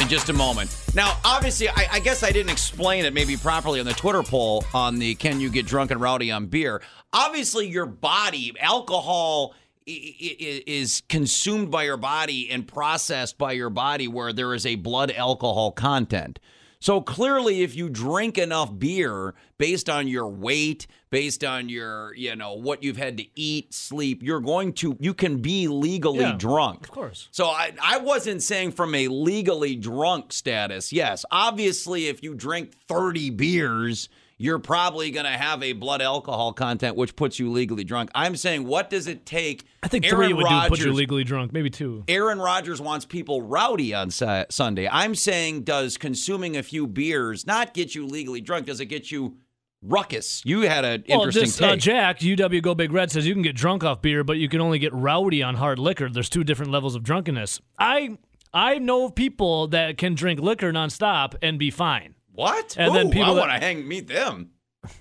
[0.00, 0.74] in just a moment.
[0.94, 4.64] Now, obviously, I, I guess I didn't explain it maybe properly on the Twitter poll
[4.72, 6.82] on the can you get drunk and rowdy on beer.
[7.12, 9.54] Obviously, your body, alcohol
[9.86, 15.10] is consumed by your body and processed by your body where there is a blood
[15.10, 16.38] alcohol content.
[16.80, 22.34] So clearly, if you drink enough beer based on your weight, based on your, you
[22.34, 26.34] know, what you've had to eat, sleep, you're going to, you can be legally Yeah,
[26.36, 26.82] drunk.
[26.82, 27.28] of course.
[27.30, 30.92] So I, I wasn't saying from a legally drunk status.
[30.92, 34.08] Yes, obviously, if you drink 30 beers,
[34.42, 38.10] you're probably going to have a blood alcohol content, which puts you legally drunk.
[38.12, 39.64] I'm saying, what does it take?
[39.84, 42.02] I think Aaron three would do put you legally drunk, maybe two.
[42.08, 44.88] Aaron Rodgers wants people rowdy on Sa- Sunday.
[44.88, 48.66] I'm saying, does consuming a few beers not get you legally drunk?
[48.66, 49.36] Does it get you
[49.80, 50.42] ruckus?
[50.44, 51.80] You had an Well, interesting this uh, take.
[51.80, 54.60] Jack UW Go Big Red says you can get drunk off beer, but you can
[54.60, 56.08] only get rowdy on hard liquor.
[56.08, 57.60] There's two different levels of drunkenness.
[57.78, 58.18] I
[58.52, 62.16] I know of people that can drink liquor nonstop and be fine.
[62.32, 62.76] What?
[62.78, 64.50] And then people I want to hang meet them.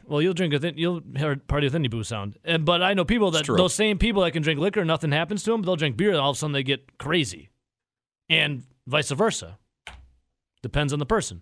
[0.06, 0.78] Well, you'll drink with it.
[0.78, 1.02] You'll
[1.48, 2.38] party with any boo sound.
[2.44, 5.44] And, but I know people that those same people that can drink liquor, nothing happens
[5.44, 5.62] to them.
[5.62, 7.50] But they'll drink beer, and all of a sudden they get crazy,
[8.30, 9.58] and vice versa.
[10.62, 11.42] Depends on the person.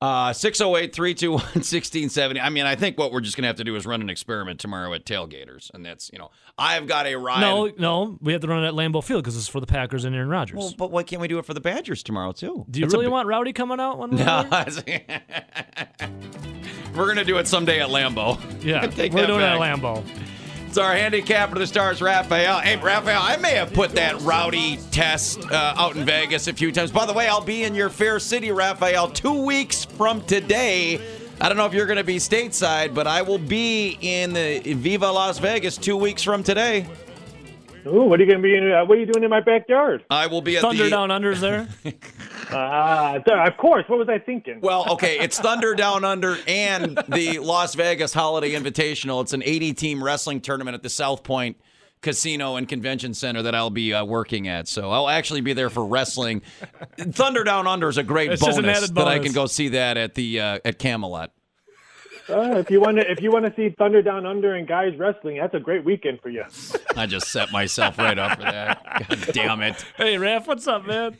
[0.00, 2.40] Uh, 608 321 1670.
[2.40, 4.08] I mean, I think what we're just going to have to do is run an
[4.08, 5.72] experiment tomorrow at Tailgaters.
[5.74, 7.40] And that's, you know, I've got a ride.
[7.40, 10.04] No, no, we have to run it at Lambeau Field because it's for the Packers
[10.04, 10.56] and Aaron Rodgers.
[10.56, 12.64] Well, but why can't we do it for the Badgers tomorrow, too?
[12.70, 14.08] Do you That's really bi- want Rowdy coming out one?
[14.18, 14.44] No.
[16.94, 18.38] we're going to do it someday at Lambeau.
[18.64, 19.58] Yeah, we're doing it at.
[19.58, 20.04] Lambeau.
[20.78, 22.60] Our handicapper for the stars, Raphael.
[22.60, 26.70] Hey, Raphael, I may have put that rowdy test uh, out in Vegas a few
[26.70, 26.92] times.
[26.92, 31.00] By the way, I'll be in your fair city, Raphael, two weeks from today.
[31.40, 34.60] I don't know if you're going to be stateside, but I will be in the
[34.74, 36.86] Viva Las Vegas two weeks from today.
[37.86, 38.56] Ooh, what are you going to be?
[38.56, 40.04] In, uh, what are you doing in my backyard?
[40.10, 40.90] I will be at Thunder the.
[40.90, 41.68] Down Under's there.
[42.50, 43.84] Ah, th- of course.
[43.88, 44.62] What was I thinking?
[44.62, 49.20] Well, okay, it's Thunder Down Under and the Las Vegas Holiday Invitational.
[49.20, 51.58] It's an 80 team wrestling tournament at the South Point
[52.00, 54.66] Casino and Convention Center that I'll be uh, working at.
[54.66, 56.42] So I'll actually be there for wrestling.
[56.98, 59.68] Thunder Down Under is a great It's just an bonus that I can go see
[59.68, 61.32] that at the uh, at Camelot.
[62.30, 64.94] Uh, if you want to, if you want to see Thunder Down Under and guys
[64.96, 66.44] wrestling, that's a great weekend for you.
[66.96, 69.08] I just set myself right up for that.
[69.08, 69.84] God damn it.
[69.96, 71.16] hey, Raph, what's up, man?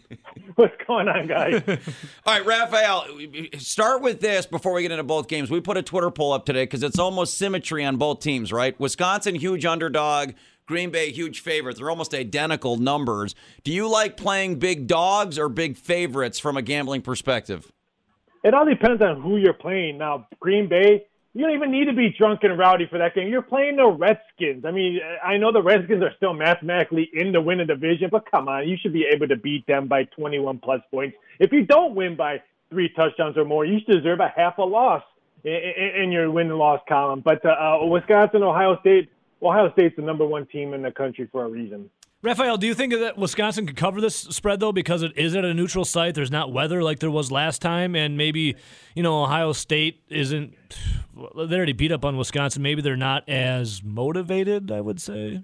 [0.57, 1.62] What's going on, guys?
[2.27, 3.07] All right, Raphael,
[3.59, 5.51] start with this before we get into both games.
[5.51, 8.79] We put a Twitter poll up today because it's almost symmetry on both teams, right?
[8.79, 10.33] Wisconsin, huge underdog.
[10.66, 11.79] Green Bay, huge favorite.
[11.79, 13.35] They're almost identical numbers.
[13.64, 17.73] Do you like playing big dogs or big favorites from a gambling perspective?
[18.44, 19.98] It all depends on who you're playing.
[19.98, 23.29] Now, Green Bay, you don't even need to be drunk and rowdy for that game.
[23.29, 24.64] You're playing the Redskins.
[24.64, 28.48] I mean, I know the Redskins are still mathematically in the winning division, but come
[28.48, 31.16] on, you should be able to beat them by 21 plus points.
[31.38, 34.62] If you don't win by three touchdowns or more, you should deserve a half a
[34.62, 35.03] loss
[35.44, 37.20] in, in, in your win and loss column.
[37.24, 39.11] But uh, uh, Wisconsin, Ohio State,
[39.42, 41.90] Ohio State's the number one team in the country for a reason.
[42.20, 45.44] Raphael, do you think that Wisconsin could cover this spread though because it is at
[45.44, 46.16] a neutral site?
[46.16, 48.57] There's not weather like there was last time, and maybe
[48.96, 50.54] you know Ohio State isn't.
[51.35, 52.62] They already beat up on Wisconsin.
[52.62, 54.70] Maybe they're not as motivated.
[54.70, 55.42] I would say.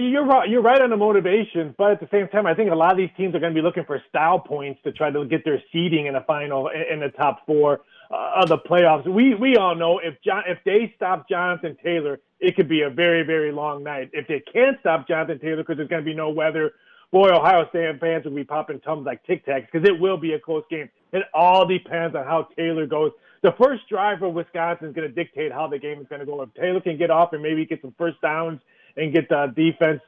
[0.00, 0.48] You're right.
[0.48, 2.96] You're right on the motivation, but at the same time, I think a lot of
[2.96, 5.62] these teams are going to be looking for style points to try to get their
[5.72, 9.06] seeding in the final in the top four uh, of the playoffs.
[9.06, 12.90] We we all know if John if they stop Jonathan Taylor, it could be a
[12.90, 14.10] very very long night.
[14.12, 16.72] If they can't stop Jonathan Taylor because there's going to be no weather,
[17.12, 20.32] boy, Ohio State fans will be popping tums like Tic Tacs because it will be
[20.32, 20.88] a close game.
[21.12, 23.12] It all depends on how Taylor goes.
[23.42, 26.26] The first drive for Wisconsin is going to dictate how the game is going to
[26.26, 26.42] go.
[26.42, 28.60] If Taylor can get off and maybe get some first downs
[28.96, 30.00] and get the defense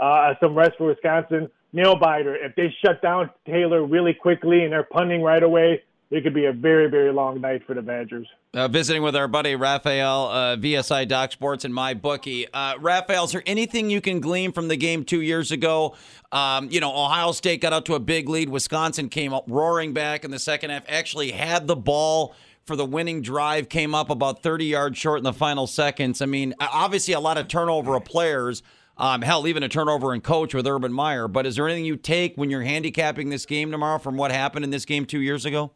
[0.00, 1.48] uh, some rest for Wisconsin.
[1.72, 2.36] Nail biter.
[2.36, 6.44] If they shut down Taylor really quickly and they're punting right away, it could be
[6.44, 8.28] a very, very long night for the Badgers.
[8.52, 12.46] Uh, visiting with our buddy Raphael, uh, VSI Doc Sports and my bookie.
[12.52, 15.96] Uh, Raphael, is there anything you can glean from the game two years ago?
[16.30, 18.48] Um, you know, Ohio State got out to a big lead.
[18.48, 22.84] Wisconsin came up roaring back in the second half, actually had the ball for the
[22.84, 26.20] winning drive, came up about 30 yards short in the final seconds.
[26.22, 28.62] I mean, obviously, a lot of turnover of players.
[28.96, 31.26] Um, hell, even a turnover in coach with Urban Meyer.
[31.26, 34.64] But is there anything you take when you're handicapping this game tomorrow from what happened
[34.64, 35.72] in this game two years ago?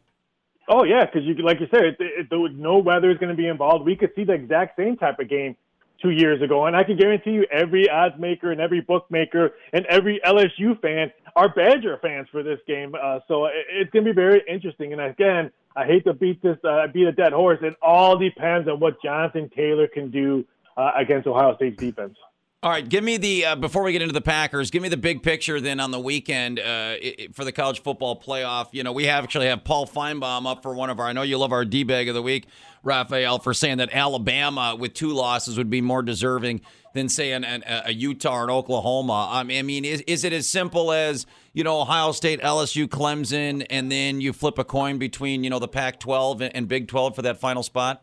[0.68, 3.36] Oh yeah, because you like you said, it, it, it, no weather is going to
[3.36, 3.84] be involved.
[3.84, 5.56] We could see the exact same type of game
[6.00, 9.84] two years ago, and I can guarantee you, every odds maker and every bookmaker and
[9.86, 12.94] every LSU fan are Badger fans for this game.
[12.94, 14.92] Uh, so it, it's going to be very interesting.
[14.92, 17.60] And again, I hate to beat this, uh, beat a dead horse.
[17.62, 20.44] It all depends on what Jonathan Taylor can do
[20.76, 22.16] uh, against Ohio State's defense.
[22.64, 24.96] All right, give me the uh, before we get into the Packers, give me the
[24.96, 28.70] big picture then on the weekend uh, it, for the college football playoff.
[28.72, 31.06] You know, we have actually have Paul Finebaum up for one of our.
[31.06, 32.46] I know you love our d bag of the week,
[32.82, 36.60] Raphael, for saying that Alabama with two losses would be more deserving
[36.94, 39.28] than say an, an, a Utah or Oklahoma.
[39.30, 43.90] I mean, is is it as simple as you know Ohio State, LSU, Clemson, and
[43.90, 47.22] then you flip a coin between you know the Pac-12 and, and Big 12 for
[47.22, 48.02] that final spot?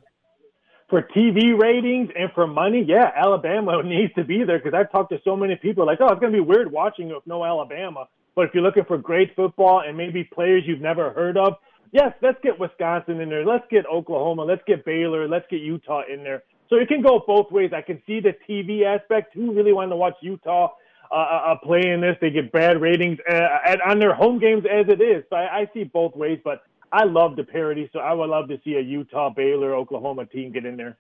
[0.90, 5.12] for TV ratings and for money, yeah, Alabama needs to be there because I've talked
[5.12, 8.08] to so many people like, oh, it's going to be weird watching with no Alabama.
[8.36, 11.54] But if you're looking for great football and maybe players you've never heard of,
[11.92, 13.46] yes, let's get Wisconsin in there.
[13.46, 14.44] Let's get Oklahoma.
[14.44, 15.28] Let's get Baylor.
[15.28, 16.44] Let's get Utah in there.
[16.70, 17.72] So it can go both ways.
[17.76, 19.34] I can see the TV aspect.
[19.36, 20.74] Who really wanted to watch Utah
[21.12, 22.18] uh, uh, uh, play in this?
[22.20, 25.24] They get bad ratings uh, at, on their home games as it is.
[25.30, 26.40] So I, I see both ways.
[26.44, 30.26] But I love the parity, so I would love to see a Utah, Baylor, Oklahoma
[30.26, 30.98] team get in there.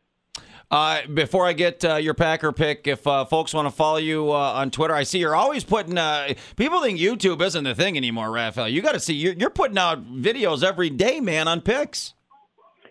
[0.72, 4.32] Uh, before I get uh, your Packer pick, if uh, folks want to follow you
[4.32, 5.98] uh, on Twitter, I see you're always putting.
[5.98, 8.68] Uh, people think YouTube isn't the thing anymore, Raphael.
[8.68, 12.15] You got to see you're, you're, putting out videos every day, man, on picks.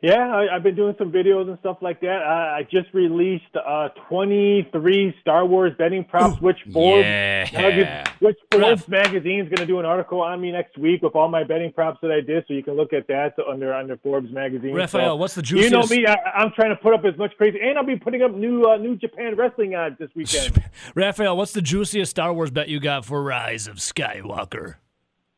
[0.05, 2.21] Yeah, I, have been doing some videos and stuff like that.
[2.23, 8.05] I, I just released uh, 23 Star Wars betting props, which Forbes, yeah.
[8.19, 11.29] which Forbes magazine is going to do an article on me next week with all
[11.29, 14.31] my betting props that I did, so you can look at that under under Forbes
[14.31, 14.75] magazine.
[14.75, 15.73] Raphael, so, what's the juiciest?
[15.73, 17.97] You know me, I, am trying to put up as much crazy, and I'll be
[17.97, 20.63] putting up new uh, new Japan wrestling odds this weekend.
[20.95, 24.75] Raphael, what's the juiciest Star Wars bet you got for Rise of Skywalker?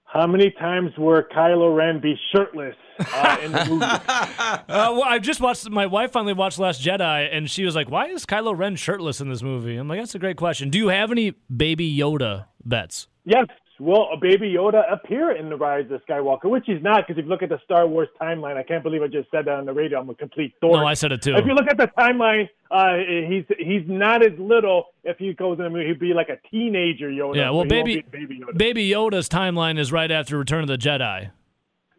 [0.07, 2.77] How many times were Kylo Ren be shirtless
[3.13, 3.85] uh, in the movie?
[3.85, 5.69] uh, well, I just watched.
[5.69, 9.21] My wife finally watched Last Jedi, and she was like, "Why is Kylo Ren shirtless
[9.21, 12.47] in this movie?" I'm like, "That's a great question." Do you have any Baby Yoda
[12.65, 13.09] bets?
[13.25, 13.47] Yes,
[13.79, 16.45] will a baby Yoda appear in the Rise of Skywalker?
[16.45, 19.03] Which he's not, because if you look at the Star Wars timeline, I can't believe
[19.03, 20.01] I just said that on the radio.
[20.01, 20.75] I'm a complete dork.
[20.75, 21.35] No, I said it too.
[21.37, 22.97] If you look at the timeline, uh,
[23.29, 24.87] he's he's not as little.
[25.05, 27.37] If he goes in the movie, he'd be like a teenager Yoda.
[27.37, 28.57] Yeah, well, baby, baby, Yoda.
[28.57, 31.31] baby Yoda's timeline is right after Return of the Jedi.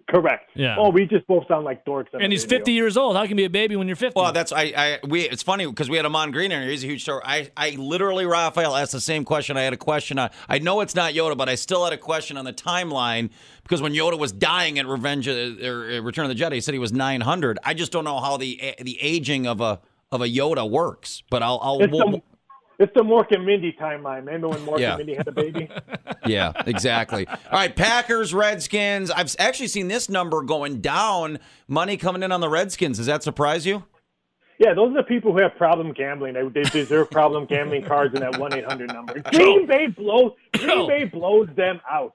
[0.09, 0.49] Correct.
[0.55, 0.77] Yeah.
[0.79, 2.07] Oh, we just both sound like dorks.
[2.13, 2.59] And he's video.
[2.59, 3.17] 50 years old.
[3.17, 4.19] How can you be a baby when you're 50?
[4.19, 4.73] Well, that's I.
[4.75, 5.23] I we.
[5.23, 6.61] It's funny because we had Ahman Green here.
[6.65, 7.21] He's a huge star.
[7.25, 7.51] I.
[7.57, 9.57] I literally Raphael asked the same question.
[9.57, 10.29] I had a question on.
[10.47, 13.31] I know it's not Yoda, but I still had a question on the timeline
[13.63, 16.73] because when Yoda was dying at Revenge or uh, Return of the Jedi, he said
[16.73, 17.59] he was 900.
[17.65, 21.21] I just don't know how the the aging of a of a Yoda works.
[21.29, 21.59] But I'll.
[21.61, 22.21] I'll it's, we'll, the,
[22.79, 24.25] it's the Mork and Mindy timeline.
[24.25, 24.89] Remember when Mork Yeah.
[24.95, 25.69] and Mindy had a baby?
[26.25, 27.27] yeah, exactly.
[27.27, 29.09] All right, Packers, Redskins.
[29.11, 31.39] I've actually seen this number going down.
[31.67, 32.97] Money coming in on the Redskins.
[32.97, 33.83] Does that surprise you?
[34.59, 36.33] Yeah, those are the people who have problem gambling.
[36.33, 39.19] They, they deserve problem gambling cards in that one eight hundred number.
[39.31, 42.13] Green Bay blows Green Bay blows them out.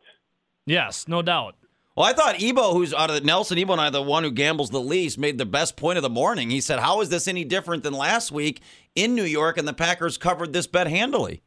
[0.67, 1.55] yes, no doubt.
[1.95, 4.71] Well, I thought Ebo, who's out of Nelson Ebo and I, the one who gambles
[4.71, 6.49] the least, made the best point of the morning.
[6.51, 8.61] He said, "How is this any different than last week
[8.95, 11.43] in New York?" And the Packers covered this bet handily.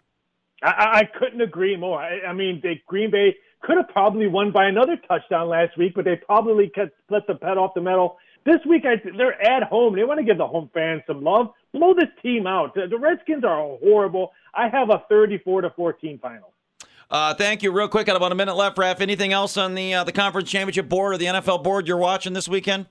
[0.63, 1.99] I, I- couldn't agree more.
[2.01, 5.93] I, I mean, they, Green Bay could have probably won by another touchdown last week,
[5.95, 8.17] but they probably kept, let the pet off the metal.
[8.45, 9.95] This week, I, they're at home.
[9.95, 11.47] They want to give the home fans some love.
[11.73, 12.75] blow this team out.
[12.75, 14.31] The, the Redskins are horrible.
[14.53, 16.53] I have a 34 to 14 final.
[17.09, 17.71] Uh, thank you.
[17.71, 19.01] Real quick, got about a minute left, Raf.
[19.01, 22.33] Anything else on the uh, the conference championship board or the NFL board you're watching
[22.33, 22.87] this weekend?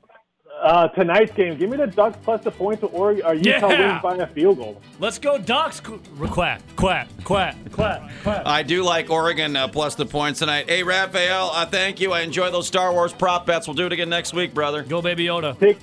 [0.62, 3.92] Uh, tonight's game, give me the Ducks plus the points, or uh, Utah Yeah.
[3.92, 4.80] wins by a field goal.
[4.98, 5.78] Let's go, Ducks.
[5.80, 8.42] Quack, quack, quack, quack, quack.
[8.46, 10.68] I do like Oregon uh, plus the points tonight.
[10.70, 12.12] Hey, Raphael, uh, thank you.
[12.12, 13.66] I enjoy those Star Wars prop bets.
[13.66, 14.82] We'll do it again next week, brother.
[14.82, 15.58] Go, Baby Yoda.
[15.58, 15.78] Take,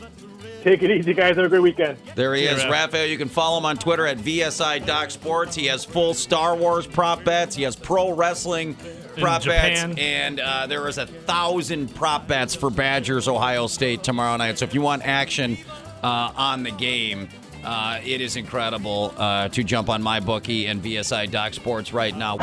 [0.64, 1.36] take it easy, guys.
[1.36, 1.98] Have a great weekend.
[2.16, 2.72] There he Yeah, is, Raph.
[2.72, 3.06] Raphael.
[3.08, 5.56] You can follow him on Twitter at VSI Doc Sports.
[5.56, 7.56] He has full Star Wars prop bets.
[7.56, 8.76] He has pro wrestling
[9.18, 9.96] prop bets, Japan.
[10.00, 14.58] and uh, there is a thousand prop bets for Badgers Ohio State tomorrow night.
[14.60, 15.58] So if you want action
[16.04, 17.30] uh, on the game.
[17.64, 22.18] Uh, it is incredible uh, to jump on my bookie and VSI Doc Sports right
[22.18, 22.36] now.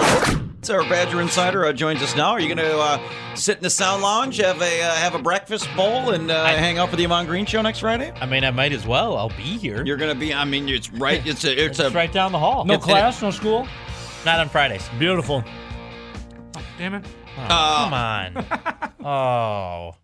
[0.59, 2.31] It's our Badger Insider uh, joins us now.
[2.31, 3.01] Are you going to uh,
[3.37, 6.79] sit in the Sound Lounge, have a uh, have a breakfast bowl, and uh, hang
[6.79, 8.13] out for the Ahman Green Show next Friday?
[8.21, 9.17] I mean, I might as well.
[9.17, 9.85] I'll be here.
[9.85, 10.35] You're going to be.
[10.35, 11.25] I mean, it's right.
[11.25, 11.65] It's a.
[11.65, 11.87] It's a.
[11.87, 12.65] It's right down the hall.
[12.65, 13.69] No It's- class, no school.
[14.27, 14.89] Not on Fridays.
[14.99, 15.45] Beautiful.
[16.77, 17.05] Damn it.
[17.39, 18.93] Oh, Uh, come on.
[19.05, 19.95] Oh.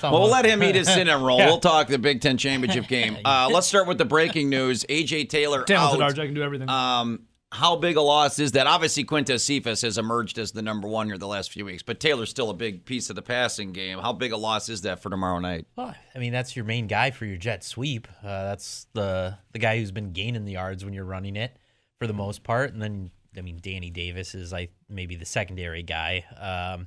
[0.00, 1.38] Well, we'll let him eat his cinnamon roll.
[1.38, 1.46] Yeah.
[1.46, 3.18] We'll talk the Big Ten championship game.
[3.24, 4.84] Uh, let's start with the breaking news.
[4.84, 6.12] AJ Taylor Talented out.
[6.14, 6.70] RJ can do everything.
[6.70, 8.66] Um, how big a loss is that?
[8.66, 12.00] Obviously, Quintez Cephas has emerged as the number one here the last few weeks, but
[12.00, 13.98] Taylor's still a big piece of the passing game.
[13.98, 15.66] How big a loss is that for tomorrow night?
[15.76, 18.08] Well, I mean, that's your main guy for your jet sweep.
[18.22, 21.54] Uh, that's the the guy who's been gaining the yards when you're running it
[21.98, 22.72] for the most part.
[22.72, 26.24] And then, I mean, Danny Davis is like maybe the secondary guy.
[26.40, 26.86] Um,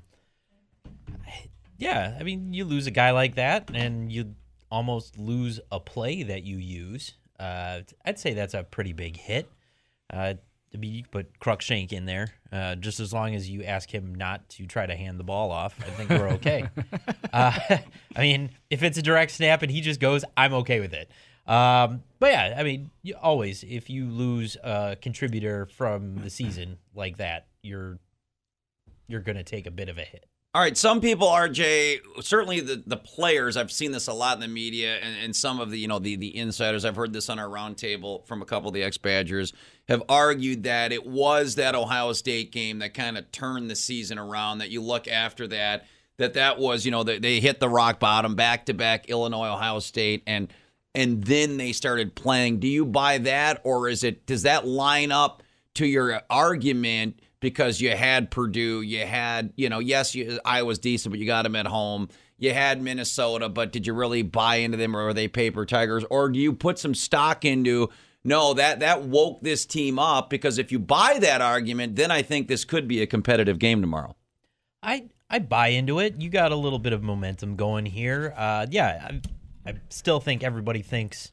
[1.78, 4.34] yeah, I mean, you lose a guy like that, and you
[4.71, 7.13] almost lose a play that you use.
[7.39, 9.47] Uh, I'd say that's a pretty big hit.
[10.12, 10.36] Uh,
[10.75, 13.89] I mean, you could put Cruikshank in there, uh, just as long as you ask
[13.89, 15.73] him not to try to hand the ball off.
[15.79, 16.67] I think we're okay.
[17.33, 17.57] uh,
[18.15, 21.09] I mean, if it's a direct snap and he just goes, I'm okay with it.
[21.47, 26.77] Um, but yeah, I mean, you, always if you lose a contributor from the season
[26.93, 27.99] like that, you're
[29.07, 30.25] you're gonna take a bit of a hit.
[30.56, 34.39] All right, some people, RJ, certainly the, the players, I've seen this a lot in
[34.39, 37.30] the media and, and some of the, you know, the, the insiders, I've heard this
[37.30, 39.52] on our roundtable from a couple of the ex-Badgers,
[39.89, 44.18] have argued that it was that Ohio State game that kind of turned the season
[44.18, 45.88] around, that you look after that,
[46.20, 50.24] that that was, you know, they, they hit the rock bottom, back-to-back Illinois, Ohio State,
[50.26, 50.48] and
[50.94, 52.60] and then they started playing.
[52.60, 55.44] Do you buy that, or is it, does that line up
[55.75, 61.11] to your argument because you had Purdue, you had, you know, yes, you, Iowa's decent,
[61.11, 62.09] but you got them at home.
[62.38, 66.03] You had Minnesota, but did you really buy into them, or are they paper tigers?
[66.09, 67.89] Or do you put some stock into?
[68.23, 72.23] No, that that woke this team up because if you buy that argument, then I
[72.23, 74.15] think this could be a competitive game tomorrow.
[74.81, 76.19] I I buy into it.
[76.19, 78.33] You got a little bit of momentum going here.
[78.35, 79.09] Uh, yeah,
[79.65, 81.31] I, I still think everybody thinks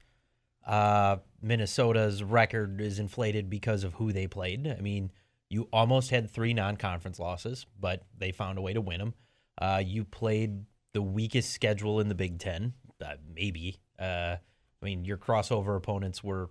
[0.66, 4.66] uh, Minnesota's record is inflated because of who they played.
[4.66, 5.10] I mean,
[5.50, 9.14] you almost had three non-conference losses, but they found a way to win them.
[9.60, 12.74] Uh, you played the weakest schedule in the Big Ten,
[13.04, 13.80] uh, maybe.
[13.98, 16.50] Uh, I mean, your crossover opponents were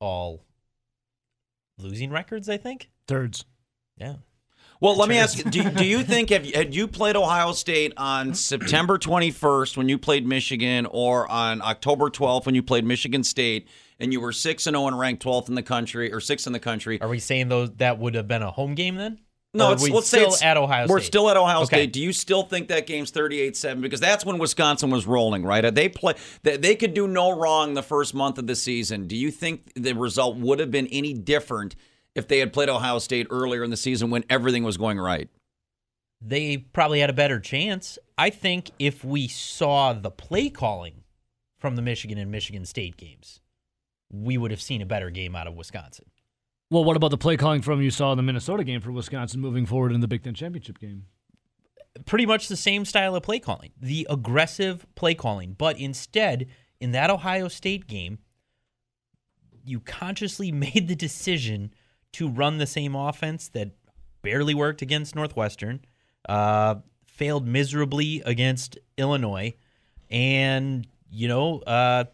[0.00, 0.44] all
[1.78, 2.48] losing records.
[2.48, 2.90] I think.
[3.06, 3.44] Thirds.
[3.96, 4.16] Yeah.
[4.80, 7.52] Well, let me ask you: Do, do you think have you, had you played Ohio
[7.52, 12.84] State on September 21st when you played Michigan, or on October 12th when you played
[12.84, 13.68] Michigan State,
[14.00, 16.52] and you were six and zero and ranked 12th in the country or sixth in
[16.52, 17.00] the country?
[17.00, 19.20] Are we saying those that would have been a home game then?
[19.54, 21.06] No, Or are it's, we let's say still it's at Ohio We're State.
[21.08, 21.66] still at Ohio Okay.
[21.66, 21.92] State.
[21.92, 25.74] Do you still think that game's 38-7 because that's when Wisconsin was rolling, right?
[25.74, 29.06] They play they, they could do no wrong the first month of the season.
[29.06, 31.76] Do you think the result would have been any different
[32.14, 35.28] if they had played Ohio State earlier in the season when everything was going right?
[36.24, 37.98] They probably had a better chance.
[38.16, 41.02] I think if we saw the play calling
[41.58, 43.40] from the Michigan and Michigan State games,
[44.12, 46.04] we would have seen a better game out of Wisconsin.
[46.70, 49.40] Well, what about the play calling from you saw in the Minnesota game for Wisconsin
[49.40, 51.06] moving forward in the Big Ten championship game?
[52.06, 55.54] Pretty much the same style of play calling, the aggressive play calling.
[55.58, 56.46] But instead,
[56.80, 58.18] in that Ohio State game,
[59.64, 61.74] you consciously made the decision
[62.12, 63.72] to run the same offense that
[64.22, 65.80] barely worked against Northwestern,
[66.28, 69.54] uh, failed miserably against Illinois,
[70.10, 72.04] and you know, uh,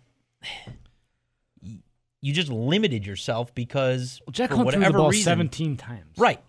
[2.20, 6.18] you just limited yourself because Jack for Hunt threw the whatever ball reason, 17 times.
[6.18, 6.42] right.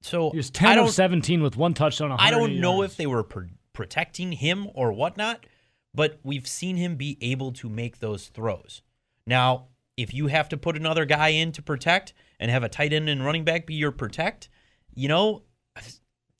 [0.00, 2.14] So He was 10 don't of 17 with one touchdown.
[2.18, 2.92] I don't know yards.
[2.92, 5.44] if they were pr- protecting him or whatnot,
[5.92, 8.82] but we've seen him be able to make those throws.
[9.26, 9.66] Now,
[9.96, 13.08] if you have to put another guy in to protect and have a tight end
[13.08, 14.48] and running back be your protect,
[14.94, 15.42] you know,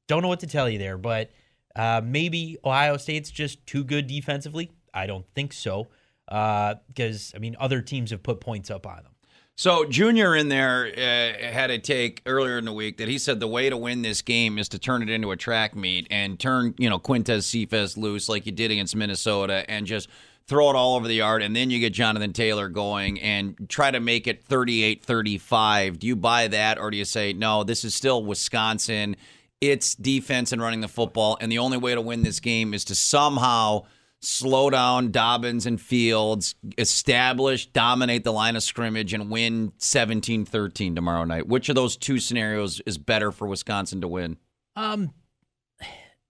[0.07, 0.97] don't know what to tell you there.
[0.97, 1.33] But
[1.75, 4.71] uh, maybe Ohio State's just too good defensively.
[4.95, 5.89] I don't think so.
[6.29, 9.13] Because I mean other teams have put points up on them.
[9.59, 13.41] So Junior in there uh, had a take earlier in the week that he said
[13.41, 16.39] the way to win this game is to turn it into a track meet and
[16.39, 20.09] turn you know Quintez Cephas loose like you did against Minnesota and just
[20.47, 23.91] throw it all over the yard and then you get Jonathan Taylor going and try
[23.91, 25.99] to make it 38-35.
[25.99, 29.17] Do you buy that or do you say no, this is still Wisconsin.
[29.61, 32.85] It's defense and running the football and the only way to win this game is
[32.85, 33.87] to somehow
[34.21, 40.95] slow down Dobbins and Fields, establish, dominate the line of scrimmage, and win 17 13
[40.95, 41.47] tomorrow night.
[41.49, 44.37] Which of those two scenarios is better for Wisconsin to win?
[44.77, 45.13] Um,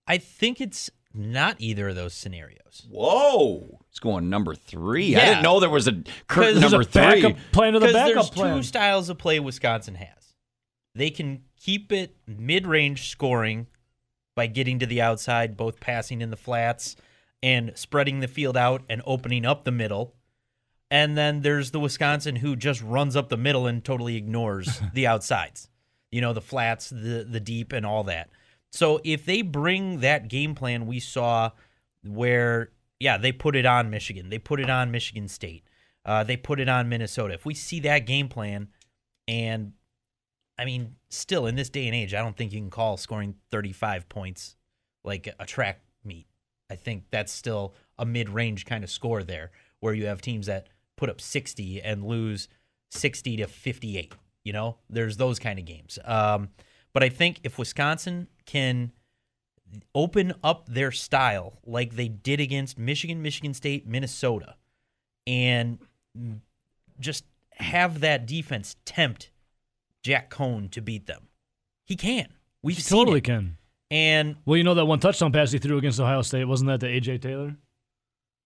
[0.07, 2.87] I think it's not either of those scenarios.
[2.91, 3.81] Whoa.
[3.91, 5.17] It's going number three.
[5.17, 5.93] I didn't know there was a
[6.29, 7.23] cur- Because number There's a three.
[7.23, 8.57] backup plan to the Because backup there's plan.
[8.57, 10.35] two styles of play Wisconsin has.
[10.95, 13.67] They can keep it mid-range scoring
[14.37, 16.97] by getting to the outside, both passing in the flats
[17.43, 20.15] and spreading the field out and opening up the middle.
[20.91, 25.07] And then there's the Wisconsin who just runs up the middle and totally ignores the
[25.07, 25.69] outsides.
[26.11, 28.31] You know, the flats, the the deep and all that.
[28.73, 31.51] So if they bring that game plan we saw
[32.05, 32.71] where
[33.01, 34.29] yeah, they put it on Michigan.
[34.29, 35.65] They put it on Michigan State.
[36.05, 37.35] Uh, they put it on Minnesota.
[37.35, 38.69] If we see that game plan,
[39.29, 39.73] and
[40.59, 43.35] I mean, still in this day and age, I don't think you can call scoring
[43.51, 44.57] 35 points
[45.05, 46.27] like a track meet.
[46.71, 49.51] I think that's still a mid range kind of score there,
[49.81, 52.49] where you have teams that put up 60 and lose
[52.91, 54.15] 60 to 58.
[54.45, 55.99] You know, there's those kind of games.
[56.05, 56.51] Um,
[56.93, 58.93] but I think if Wisconsin can
[59.95, 64.57] open up their style like they did against Michigan, Michigan State, Minnesota,
[65.27, 65.79] and
[66.99, 69.31] just have that defense tempt
[70.03, 71.29] Jack Coan to beat them.
[71.85, 72.29] He can.
[72.63, 73.25] We've totally it.
[73.25, 73.59] can.
[73.91, 76.81] And Well, you know that one touchdown pass he threw against Ohio State wasn't that
[76.81, 77.57] to AJ Taylor?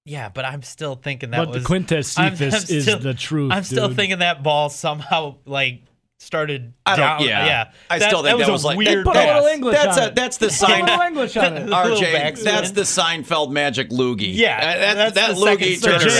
[0.04, 3.14] yeah, but I'm still thinking that but was the Quintez I'm- Cephas I'm is the
[3.14, 3.52] truth.
[3.52, 3.96] I'm still dude.
[3.96, 5.82] thinking that ball somehow like
[6.22, 6.72] started.
[6.86, 7.06] I don't.
[7.06, 7.70] down, yeah, yeah.
[7.90, 9.04] I still think that was, a like weird.
[9.04, 9.46] Put a little.
[9.46, 10.14] English That's on a it.
[10.14, 10.84] that's the Put a sign.
[10.86, 11.66] little English on it.
[11.70, 12.44] RJ, backspin.
[12.44, 14.34] that's the Seinfeld magic loogie.
[14.34, 16.12] Yeah, Uh, that, that's that the loogie string turns right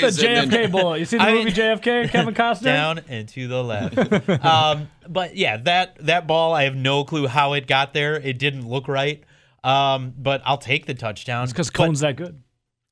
[0.00, 0.16] sideways.
[0.16, 0.98] the and then- JFK bullet.
[1.00, 2.10] You see the I movie mean- JFK?
[2.10, 2.62] Kevin Costner.
[2.62, 4.44] down and to the left.
[4.44, 8.14] um, but yeah, that that ball, I have no clue how it got there.
[8.16, 9.22] It didn't look right.
[9.62, 11.44] Um, but I'll take the touchdown.
[11.44, 12.42] It's because But- that good.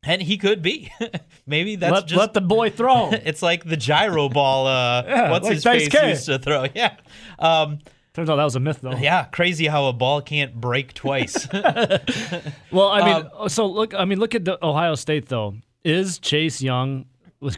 [0.04, 0.90] And he could be.
[1.46, 3.10] Maybe that's Let, just let the boy throw.
[3.12, 4.66] it's like the gyro ball.
[4.66, 6.10] Uh, Yeah, what's like his face K.
[6.10, 6.66] used to throw?
[6.74, 6.96] Yeah.
[7.38, 7.78] Um,
[8.14, 8.96] Turns out that was a myth, though.
[8.96, 11.46] yeah, crazy how a ball can't break twice.
[11.52, 13.94] Well, I mean, Um, so look.
[13.94, 15.54] I mean, look at the Ohio State though.
[15.84, 17.04] Is Chase Young?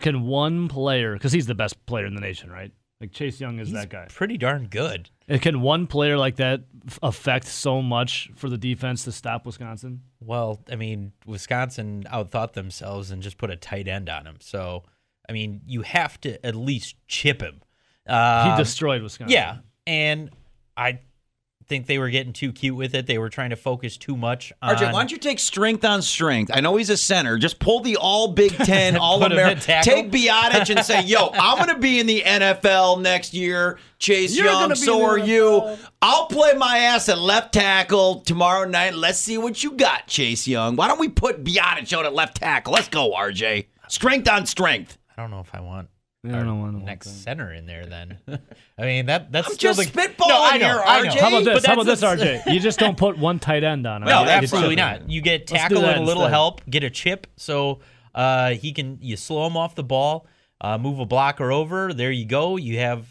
[0.00, 1.14] Can one player?
[1.14, 2.70] Because he's the best player in the nation, right?
[3.00, 4.06] Like Chase Young is that guy.
[4.10, 5.08] pretty darn good.
[5.30, 6.64] And can one player like that
[7.02, 10.02] affect so much for the defense to stop Wisconsin?
[10.18, 14.38] Well, I mean, Wisconsin outthought themselves and just put a tight end on him.
[14.40, 14.82] So,
[15.28, 17.60] I mean, you have to at least chip him.
[18.06, 19.32] He Um, destroyed Wisconsin.
[19.32, 20.30] Yeah, and
[20.76, 20.98] I
[21.70, 23.06] think they were getting too cute with it.
[23.06, 24.74] They were trying to focus too much on.
[24.76, 26.50] RJ, why don't you take strength on strength?
[26.52, 27.38] I know he's a center.
[27.38, 29.58] Just pull the all Big Ten, all Put him American.
[29.58, 29.92] at tackle?
[29.92, 34.36] Take Biadasz and say, "Yo, I'm going to be in the NFL next year." Chase
[34.36, 35.26] You're Young, so are NFL.
[35.28, 35.76] you.
[36.02, 38.94] I'll play my ass at left tackle tomorrow night.
[38.94, 40.74] Let's see what you got, Chase Young.
[40.76, 42.72] Why don't we put Biadasz out at left tackle?
[42.72, 43.66] Let's go, RJ.
[43.88, 44.98] Strength on strength.
[45.16, 45.88] I don't know if I want
[46.22, 47.86] Yeah, I don't want to next center in there.
[47.86, 48.18] Then,
[48.78, 51.10] I mean that that's I'm still just the, spitballing no, I know, here, I know.
[51.10, 51.18] RJ.
[51.18, 51.64] How about But this?
[51.66, 52.52] How about this, RJ?
[52.52, 54.08] You just don't put one tight end on him.
[54.10, 55.08] No, You get absolutely not.
[55.08, 56.32] You get Let's tackle that and a little instead.
[56.34, 57.80] help, get a chip, so
[58.14, 60.26] uh, he can you slow him off the ball,
[60.60, 61.94] uh, move a blocker over.
[61.94, 62.56] There you go.
[62.58, 63.06] You have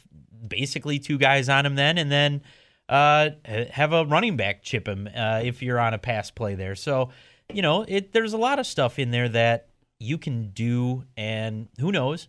[0.48, 2.42] basically two guys on him then, and then
[2.90, 3.30] uh,
[3.72, 6.76] have a running back chip him uh, if you're on a pass play there.
[6.76, 7.10] So
[7.52, 8.12] you know it.
[8.14, 12.28] There's a lot of stuff in there that you can do, and who knows,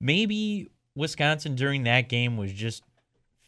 [0.00, 2.82] maybe Wisconsin during that game was just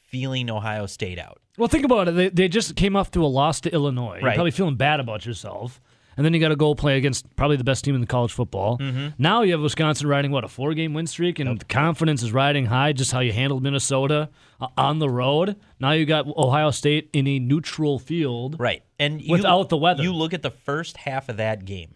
[0.03, 1.39] feeling Ohio State out.
[1.59, 2.13] Well, think about it.
[2.13, 4.17] They, they just came off to a loss to Illinois.
[4.17, 4.35] You're Right.
[4.35, 5.81] probably feeling bad about yourself.
[6.15, 8.33] And then you got to go play against probably the best team in the college
[8.33, 8.77] football.
[8.77, 9.09] Mm-hmm.
[9.19, 11.39] Now you have Wisconsin riding, what, a four game win streak?
[11.39, 14.29] And confidence is riding high, just how you handled Minnesota
[14.61, 15.57] uh, on the road.
[15.81, 18.57] Now you got Ohio State in a neutral field.
[18.61, 18.83] Right.
[18.99, 20.03] And you, Without the weather.
[20.03, 21.95] You look at the first half of that game.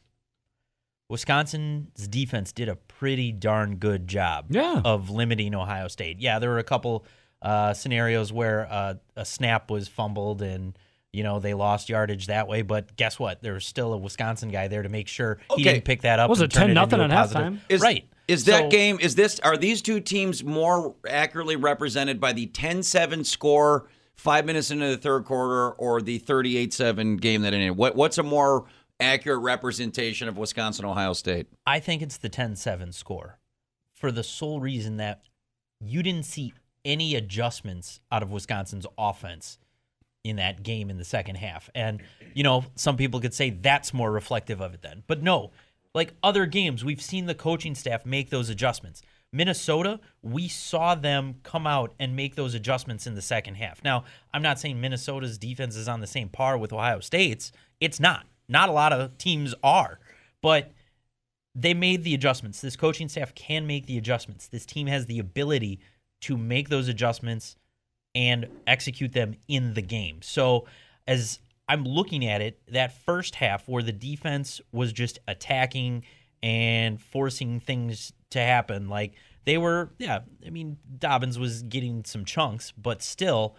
[1.08, 4.80] Wisconsin's defense did a pretty darn good job Yeah.
[4.84, 6.18] of limiting Ohio State.
[6.20, 7.04] Yeah, there were a couple
[7.42, 10.76] uh, scenarios where uh, a snap was fumbled and
[11.12, 13.42] you know they lost yardage that way, but guess what?
[13.42, 15.62] There was still a Wisconsin guy there to make sure he Okay.
[15.74, 16.28] didn't pick that up.
[16.28, 17.58] Was and it turn 10 nothing a at positive- halftime?
[17.68, 18.04] Is, right.
[18.28, 22.46] Is that So- game, is this, are these two teams more accurately represented by the
[22.46, 23.86] 10 7 score
[24.16, 27.76] five minutes into the third quarter or the 38 7 game that ended?
[27.76, 28.64] What, what's a more
[29.00, 31.48] accurate representation of Wisconsin Ohio State?
[31.66, 33.38] I think it's the 10-7 score
[33.92, 35.22] for the sole reason that
[35.80, 36.52] you didn't see
[36.84, 39.58] any adjustments out of Wisconsin's offense
[40.24, 41.70] in that game in the second half.
[41.74, 42.02] And,
[42.34, 45.02] you know, some people could say that's more reflective of it then.
[45.06, 45.52] But no,
[45.94, 49.02] like other games, we've seen the coaching staff make those adjustments.
[49.32, 53.82] Minnesota, we saw them come out and make those adjustments in the second half.
[53.84, 57.52] Now, I'm not saying Minnesota's defense is on the same par with Ohio State's.
[57.80, 58.26] It's not.
[58.48, 59.98] Not a lot of teams are.
[60.42, 60.72] But
[61.54, 62.60] they made the adjustments.
[62.60, 64.48] This coaching staff can make the adjustments.
[64.48, 65.80] This team has the ability
[66.22, 67.56] to make those adjustments
[68.14, 70.20] and execute them in the game.
[70.22, 70.66] So,
[71.06, 71.38] as
[71.68, 76.04] I'm looking at it, that first half where the defense was just attacking
[76.42, 82.24] and forcing things to happen, like they were, yeah, I mean, Dobbins was getting some
[82.24, 83.56] chunks, but still,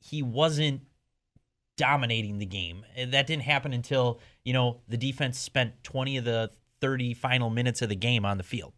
[0.00, 0.82] he wasn't
[1.78, 2.84] dominating the game.
[3.06, 6.50] That didn't happen until, you know, the defense spent 20 of the
[6.82, 8.74] 30 final minutes of the game on the field.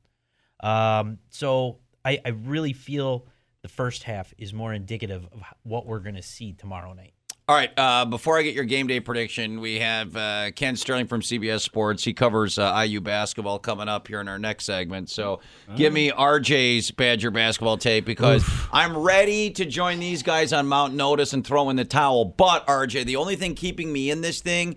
[0.62, 3.26] Um, so I, I really feel
[3.62, 7.14] the first half is more indicative of what we're going to see tomorrow night.
[7.50, 7.72] All right.
[7.76, 11.62] Uh, before I get your game day prediction, we have uh, Ken Sterling from CBS
[11.62, 12.04] Sports.
[12.04, 15.10] He covers uh, IU basketball coming up here in our next segment.
[15.10, 15.40] So
[15.74, 20.94] give me RJ's Badger basketball tape because I'm ready to join these guys on Mount
[20.94, 22.24] Notice and throw in the towel.
[22.24, 24.76] But RJ, the only thing keeping me in this thing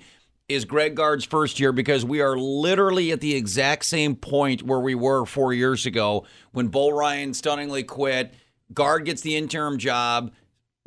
[0.49, 4.79] is Greg Gard's first year because we are literally at the exact same point where
[4.79, 8.33] we were four years ago when Bo Ryan stunningly quit.
[8.73, 10.31] Gard gets the interim job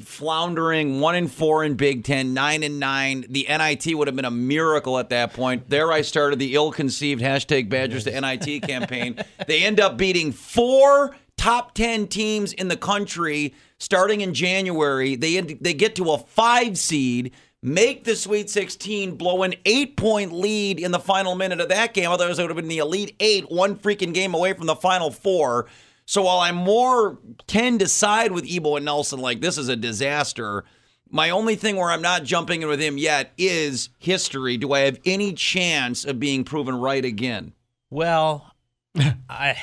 [0.01, 3.25] floundering one and four in Big Ten, nine and nine.
[3.29, 5.71] The NIT would have been a miracle at that point.
[5.71, 9.19] There I started the ill-conceived hashtag Badgers to NIT campaign.
[9.47, 15.17] They end up beating four top ten teams in the country starting in January.
[15.17, 17.33] They they get to a five seed.
[17.63, 21.95] Make the Sweet 16, blow an eight point lead in the final minute of that
[21.95, 22.11] game.
[22.11, 25.11] Otherwise, it would have been the Elite Eight, one freaking game away from the Final
[25.11, 25.67] Four.
[26.07, 29.75] So while I more tend to side with Ebo and Nelson, like this is a
[29.77, 30.65] disaster,
[31.11, 34.57] my only thing where I'm not jumping in with him yet is history.
[34.57, 37.53] Do I have any chance of being proven right again?
[37.91, 38.53] Well,
[39.29, 39.57] I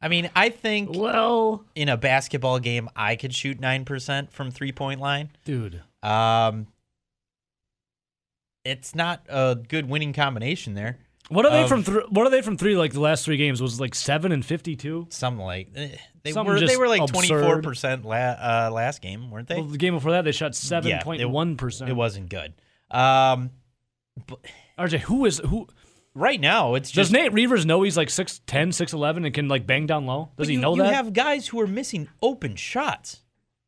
[0.00, 5.00] I mean, I think well, in a basketball game I could shoot 9% from three-point
[5.00, 5.30] line.
[5.44, 5.82] dude.
[6.02, 6.68] Um
[8.64, 10.96] it's not a good winning combination there.
[11.30, 11.84] What are they Of- from?
[11.84, 12.76] Th- what are they from three?
[12.76, 15.06] Like the last three games was like seven and fifty-two.
[15.10, 19.48] Something like eh, they Something were they were like 24% la- uh, last game, weren't
[19.48, 19.56] they?
[19.56, 21.88] Well, the game before that they shot seven point one percent.
[21.88, 21.96] It- percent.
[21.96, 22.52] Wasn't good.
[22.90, 23.50] Um
[24.78, 25.66] RJ, who is who?
[26.14, 29.66] right now it's Does just Nate Reuvers know he's like 6'10", 6'11", and can like
[29.66, 30.26] bang down low?
[30.36, 30.86] Does But he you, know that?
[30.86, 33.22] you have guys who are missing open shots.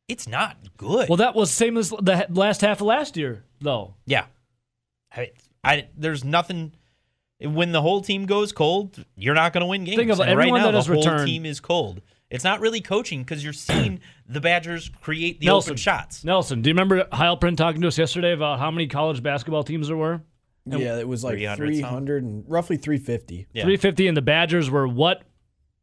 [0.07, 1.09] It's not good.
[1.09, 3.95] well, that was same as the last half of last year, though.
[4.05, 4.25] yeah.
[5.11, 5.31] I,
[5.63, 6.71] I there's nothing
[7.39, 9.97] when the whole team goes cold, you're not going to win games.
[9.97, 11.27] Think of And everyone right now, that the whole returned.
[11.27, 12.01] team is cold.
[12.29, 16.23] It's not really coaching because you're seeing the Badgers create the Nelson open shots.
[16.25, 19.87] Nelson, do you remember Heilprin talking to us yesterday about how many college basketball teams
[19.87, 20.21] there were?
[20.65, 23.47] Yeah, it was like 300 300 and roughly 350.
[23.53, 23.63] Yeah.
[23.63, 25.23] 350, and the Badgers were what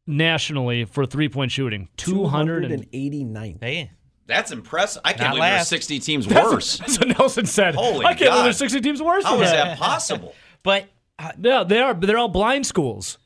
[0.05, 1.89] nationally for three point shooting?
[1.97, 3.57] 289.
[3.61, 3.91] Hey,
[4.27, 5.01] That's impressive.
[5.05, 5.69] I can't Not believe there's last.
[5.69, 6.77] 60 teams That's- worse.
[6.79, 7.75] That's what Nelson said.
[7.75, 9.65] Holy I can't believe there's 60 teams worse How than is that.
[9.65, 10.35] that possible?
[10.63, 10.85] but
[11.19, 13.17] uh, Yeah, they are, they're all blind schools.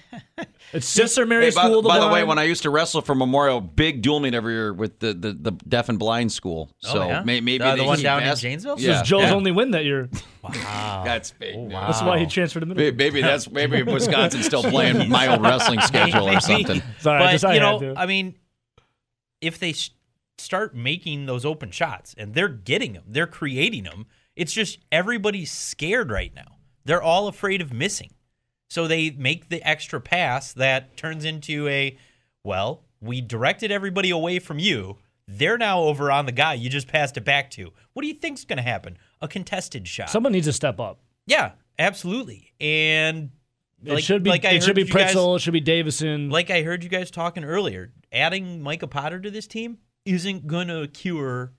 [0.72, 1.78] it's Sister Mary Hey, by, School.
[1.78, 4.34] of the by the way, when I used to wrestle for Memorial, big dual meet
[4.34, 6.70] every year with the, the, the deaf and blind school.
[6.78, 7.22] So oh, yeah?
[7.22, 8.78] may, maybe Uh, the one keep down in Janesville?
[8.78, 9.34] Yeah, was Joe's yeah.
[9.34, 10.08] only win that year.
[10.42, 11.02] wow.
[11.04, 11.54] That's big.
[11.56, 11.72] Oh, news.
[11.74, 11.86] wow.
[11.86, 12.96] That's why he transferred to May- Minnesota.
[12.96, 16.82] Maybe that's maybe Wisconsin's still playing my old wrestling schedule or something.
[17.00, 17.94] Sorry, but I just I you know, to.
[17.96, 18.36] I mean,
[19.40, 19.90] if they s-
[20.38, 24.06] start making those open shots and they're getting them, they're creating them.
[24.36, 26.57] It's just everybody's scared right now.
[26.88, 28.10] They're all afraid of missing,
[28.70, 31.98] so they make the extra pass that turns into a,
[32.42, 34.96] well, we directed everybody away from you.
[35.26, 37.72] They're now over on the guy you just passed it back to.
[37.92, 38.96] What do you think's going to happen?
[39.20, 40.08] A contested shot.
[40.08, 41.00] Someone needs to step up.
[41.26, 42.52] yeah, absolutely.
[42.58, 43.32] And
[43.84, 44.30] It like- should be.
[44.30, 46.30] like I it should be you guys- it should be Davison.
[46.30, 49.76] like I heard you guys talking earlier, adding Micah Potter to this team
[50.06, 51.52] isn't going to cure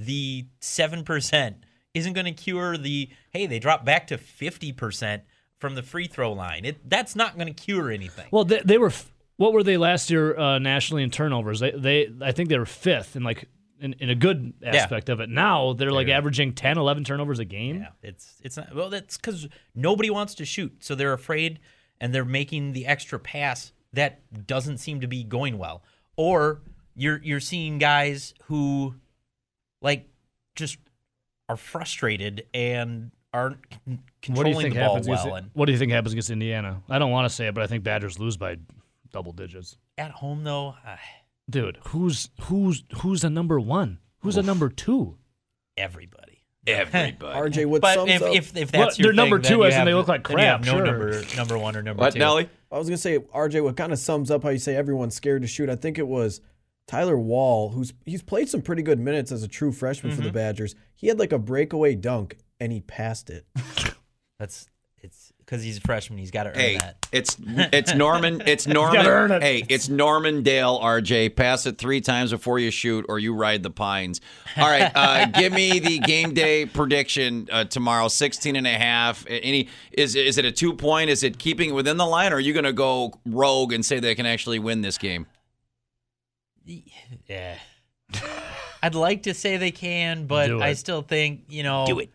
[0.00, 1.54] the 7%,
[1.94, 5.22] isn't going to cure the, hey, they dropped back to 50%
[5.58, 6.64] from the free throw line.
[6.64, 8.28] It That's not going to cure anything.
[8.30, 8.92] well, they, they were.
[9.36, 11.60] What were they last year uh, nationally in turnovers?
[11.60, 13.48] They, they, I think they were fifth in like
[13.80, 15.30] in, in a good aspect of it.
[15.30, 17.76] Now they're like averaging 10, 11 turnovers a game.
[17.80, 18.90] Yeah, it's it's not well.
[18.90, 21.60] That's because nobody wants to shoot, so they're afraid,
[22.00, 25.82] and they're making the extra pass that doesn't seem to be going well.
[26.16, 26.60] Or
[26.94, 28.94] you're you're seeing guys who,
[29.80, 30.08] like,
[30.54, 30.76] just
[31.50, 35.08] are frustrated and aren't What do you controlling think the ball happens?
[35.08, 35.18] well.
[35.26, 36.82] against, and what do you think happens against Indiana?
[36.88, 38.56] I don't want to say it, but I think Badgers lose by
[39.12, 39.76] double digits.
[39.98, 40.98] at home, though, I,
[41.48, 43.98] Dude, who's who's who's the number one?
[44.20, 45.16] Who's the number two?
[45.76, 46.44] everybody.
[46.66, 47.16] Everybody.
[47.50, 48.34] RJ, what But sums if, up?
[48.34, 50.08] if if Well, that's your they're number thing, then two you as in they look
[50.08, 50.86] like then you have crap, no sure.
[50.86, 52.18] number number one or number What, two.
[52.18, 52.48] Nelly?
[52.70, 55.42] I was gonna say, RJ, what kind of sums up how you say everyone's scared
[55.42, 55.68] to shoot?
[55.70, 56.40] I think it was
[56.90, 60.32] Tyler Wahl, who's he's played some pretty good minutes as a true freshman for the
[60.32, 60.74] Badgers.
[60.96, 63.46] He had like a breakaway dunk and he passed it.
[64.40, 64.66] That's
[64.98, 66.18] it's because he's a freshman.
[66.18, 66.96] He's got to earn Hey, that.
[67.12, 68.42] it's it's Norman.
[68.44, 69.06] It's Norman.
[69.06, 69.40] earn it.
[69.40, 70.80] Hey, it's Norman Dale.
[70.80, 74.20] RJ, pass it three times before you shoot, or you ride the pines.
[74.56, 78.08] All right, uh, give me the game day prediction uh, tomorrow.
[78.08, 79.24] 16 and a half.
[79.28, 81.08] Any is is it a two point?
[81.08, 83.84] Is it keeping it within the line, or are you going to go rogue and
[83.86, 85.26] say they can actually win this game?
[86.64, 87.56] Yeah.
[88.82, 91.84] I'd like to say they can, but I still think you know.
[91.86, 92.10] Do it.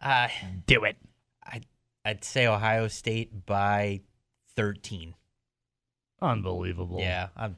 [0.00, 0.28] Uh,
[0.66, 0.96] Do it.
[1.44, 1.66] I'd
[2.04, 4.00] I'd say Ohio State by
[4.56, 5.14] thirteen.
[6.20, 6.98] Unbelievable.
[7.00, 7.56] Yeah, I'm,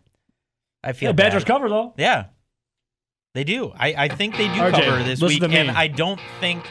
[0.82, 1.52] I feel Yeah, Badgers bad.
[1.52, 1.92] cover though.
[1.96, 2.26] Yeah,
[3.34, 3.72] they do.
[3.76, 5.70] I, I think they do RJ, cover this week, and.
[5.70, 6.64] I don't think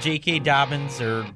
[0.00, 0.38] J.K.
[0.40, 1.26] Dobbins or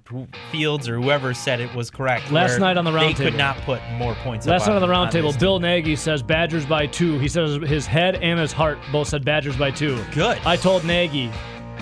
[0.51, 2.31] Fields or whoever said it was correct.
[2.31, 4.47] Last night on the they round could not put more points.
[4.47, 5.61] Last night on the roundtable, Bill.
[5.61, 7.19] Nagy says Badgers by two.
[7.19, 10.03] He says his head and his heart both said Badgers by two.
[10.13, 10.39] Good.
[10.47, 11.31] I told Nagy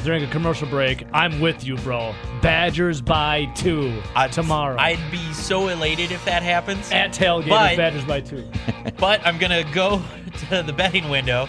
[0.05, 2.15] during a commercial break, I'm with you, bro.
[2.41, 4.77] Badgers by two I'd- tomorrow.
[4.79, 6.91] I'd be so elated if that happens.
[6.91, 7.49] At tailgate.
[7.49, 8.49] But- Badgers by two.
[8.99, 10.03] but I'm gonna go
[10.49, 11.49] to the betting window,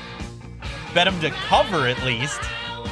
[0.93, 2.41] bet them to cover at least,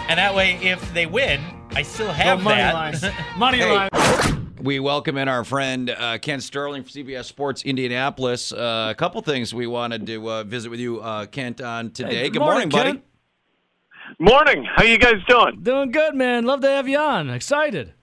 [0.08, 1.42] and that way, if they win,
[1.74, 2.74] I still have money that.
[2.74, 3.14] line.
[3.38, 3.72] Money Hey.
[3.76, 3.90] line.
[4.62, 8.52] We welcome in our friend uh, Ken Sterling from CBS Sports Indianapolis.
[8.52, 12.16] Uh, a couple things we wanted to uh, visit with you, uh, Kent, on today.
[12.24, 13.02] Hey, good, morning, buddy.
[14.20, 14.66] Morning.
[14.76, 15.62] How you guys doing?
[15.64, 16.46] Doing good, man.
[16.46, 17.30] Love to have you on.
[17.32, 17.94] Excited.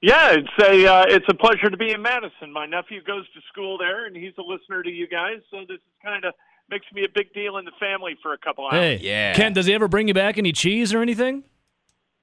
[0.00, 2.52] Yeah, it's a uh, it's a pleasure to be in Madison.
[2.52, 5.38] My nephew goes to school there, and he's a listener to you guys.
[5.50, 6.32] So this is kind of
[6.70, 8.74] makes me a big deal in the family for a couple hours.
[8.74, 9.34] Hey, Yeah.
[9.34, 11.42] Kent, does he ever bring you back any cheese or anything?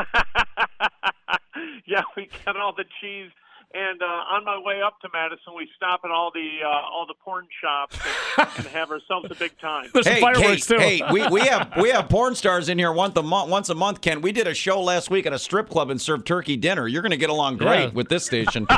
[1.87, 3.31] yeah, we got all the cheese.
[3.77, 7.07] And uh, on my way up to Madison, we stop at all the uh, all
[7.09, 7.99] the porn shops
[8.39, 9.89] and, and have ourselves a big time.
[9.93, 10.79] There's some Hey, fireworks hey, too.
[10.81, 13.51] hey, we, we have we have porn stars in here once a month.
[13.51, 14.20] Once a month, Ken.
[14.20, 16.87] We did a show last week at a strip club and served turkey dinner.
[16.87, 17.91] You're going to get along great Yeah.
[17.91, 18.68] with this station.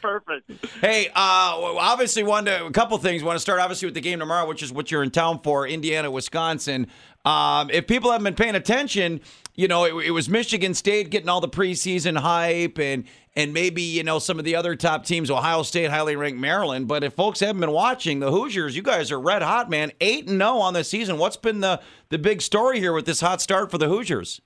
[0.00, 0.50] Perfect.
[0.80, 3.22] hey, uh, obviously, one a couple things.
[3.22, 5.68] Want to start obviously with the game tomorrow, which is what you're in town for,
[5.68, 6.88] Indiana, Wisconsin.
[7.24, 9.20] Um, if people haven't been paying attention,
[9.54, 13.04] you know it, it was Michigan State getting all the preseason hype and.
[13.34, 16.86] And maybe you know some of the other top teams, Ohio State, highly ranked Maryland.
[16.86, 19.90] But if folks haven't been watching the Hoosiers, you guys are red hot, man.
[20.02, 21.16] Eight and zero on the season.
[21.16, 24.42] What's been the the big story here with this hot start for the Hoosiers?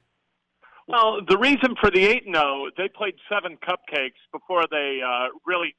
[0.87, 5.35] Well, the reason for the eight and zero, they played seven cupcakes before they uh,
[5.45, 5.75] really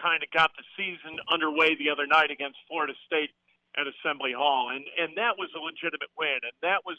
[0.00, 3.30] kind of got the season underway the other night against Florida State
[3.76, 6.98] at Assembly Hall, and and that was a legitimate win, and that was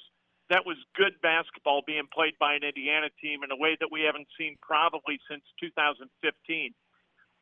[0.50, 4.02] that was good basketball being played by an Indiana team in a way that we
[4.04, 6.06] haven't seen probably since 2015.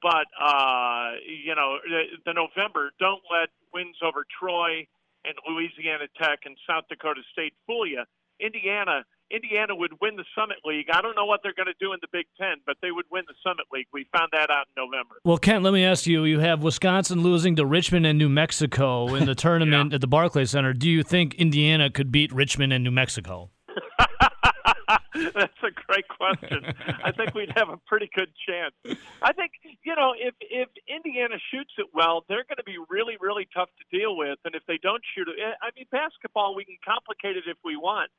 [0.02, 4.88] But uh, you know, the, the November don't let wins over Troy
[5.24, 8.04] and Louisiana Tech and South Dakota State fool you.
[8.40, 10.88] Indiana, Indiana would win the Summit League.
[10.94, 13.06] I don't know what they're going to do in the Big Ten, but they would
[13.12, 13.88] win the Summit League.
[13.94, 15.16] We found that out in November.
[15.24, 19.16] Well, Kent, let me ask you: You have Wisconsin losing to Richmond and New Mexico
[19.16, 20.74] in the tournament at the Barclays Center.
[20.74, 23.50] Do you think Indiana could beat Richmond and New Mexico?
[25.34, 26.66] That's a great question.
[27.04, 28.74] I think we'd have a pretty good chance.
[29.22, 29.52] I think
[29.84, 33.70] you know if if Indiana shoots it well, they're going to be really really tough
[33.80, 34.40] to deal with.
[34.46, 37.58] And if they don't shoot it, eh, I mean basketball we can complicate it if
[37.64, 38.10] we want.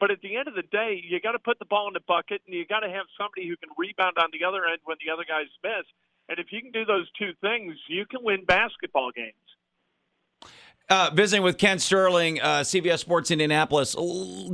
[0.00, 2.04] But at the end of the day, you got to put the ball in the
[2.06, 4.96] bucket, and you got to have somebody who can rebound on the other end when
[5.04, 5.86] the other guys miss.
[6.28, 9.34] And if you can do those two things, you can win basketball games.
[10.90, 13.94] Uh, visiting with Ken Sterling, uh, CBS Sports Indianapolis.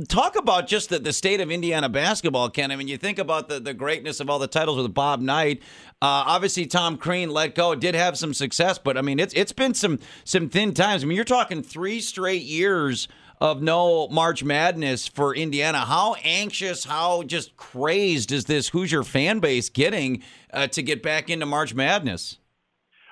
[0.09, 2.71] Talk about just the, the state of Indiana basketball, Ken.
[2.71, 5.61] I mean, you think about the, the greatness of all the titles with Bob Knight.
[6.01, 9.53] Uh, obviously, Tom Crean let go, did have some success, but I mean, it's it's
[9.53, 11.03] been some some thin times.
[11.03, 13.07] I mean, you're talking three straight years
[13.39, 15.79] of no March Madness for Indiana.
[15.79, 20.23] How anxious, how just crazed is this Hoosier fan base getting
[20.53, 22.37] uh, to get back into March Madness?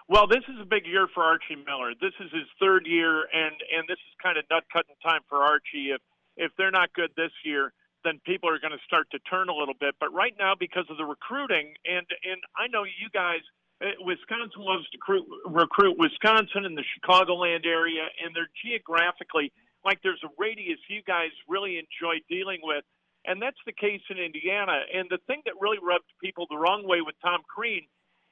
[0.07, 1.93] Well, this is a big year for Archie Miller.
[1.99, 5.43] This is his third year, and and this is kind of nut cutting time for
[5.43, 5.91] Archie.
[5.95, 6.01] If
[6.35, 9.55] if they're not good this year, then people are going to start to turn a
[9.55, 9.95] little bit.
[9.99, 13.41] But right now, because of the recruiting, and and I know you guys,
[13.81, 19.51] uh, Wisconsin loves to recruit, recruit Wisconsin and the Chicagoland area, and they're geographically
[19.85, 22.83] like there's a radius you guys really enjoy dealing with.
[23.25, 24.83] And that's the case in Indiana.
[24.93, 27.87] And the thing that really rubbed people the wrong way with Tom Crean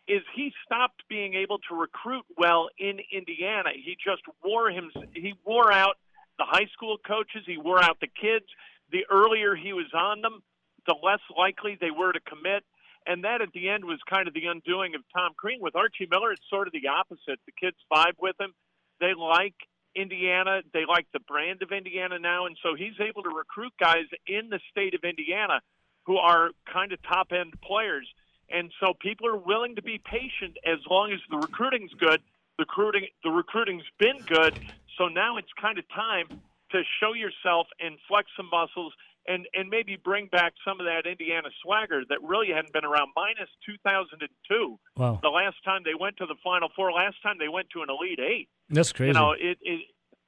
[0.08, 3.70] is he stopped being able to recruit well in Indiana.
[3.74, 5.96] He just wore him he wore out
[6.38, 8.46] the high school coaches, he wore out the kids.
[8.92, 10.42] The earlier he was on them,
[10.86, 12.64] the less likely they were to commit.
[13.06, 15.60] And that at the end was kind of the undoing of Tom Crean.
[15.62, 17.40] With Archie Miller, it's sort of the opposite.
[17.46, 18.54] The kids vibe with him.
[19.00, 19.56] They like
[19.96, 20.62] Indiana.
[20.74, 22.46] They like the brand of Indiana now.
[22.46, 25.62] And so he's able to recruit guys in the state of Indiana
[26.06, 28.08] who are kind of top end players.
[28.50, 32.22] And so people are willing to be patient as long as the recruiting's good.
[32.58, 34.60] The recruiting, the recruiting's been good.
[34.98, 36.28] So now it's kind of time
[36.72, 38.94] to show yourself and flex some muscles
[39.28, 43.10] and and maybe bring back some of that Indiana swagger that really hadn't been around.
[43.16, 45.20] Minus 2002, Wow.
[45.22, 46.92] the last time they went to the Final Four.
[46.92, 48.50] Last time they went to an Elite Eight.
[48.70, 49.10] That's crazy.
[49.10, 49.82] You know, it, it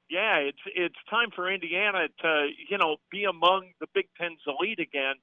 [0.10, 4.80] yeah, it's it's time for Indiana to you know be among the Big Ten's elite
[4.80, 5.16] again,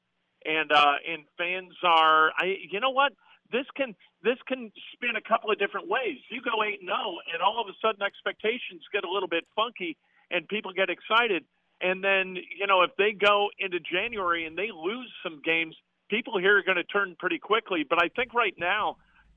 [0.44, 3.12] and uh, and fans are I you know what
[3.52, 6.18] this can this can spin a couple of different ways.
[6.30, 9.44] You go eight and zero, and all of a sudden expectations get a little bit
[9.54, 9.96] funky,
[10.30, 11.44] and people get excited.
[11.80, 15.74] And then you know if they go into January and they lose some games,
[16.08, 17.84] people here are going to turn pretty quickly.
[17.88, 18.96] But I think right now,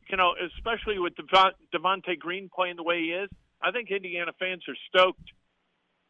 [0.09, 3.29] you know, especially with Devon- Devonte Green playing the way he is,
[3.61, 5.31] I think Indiana fans are stoked.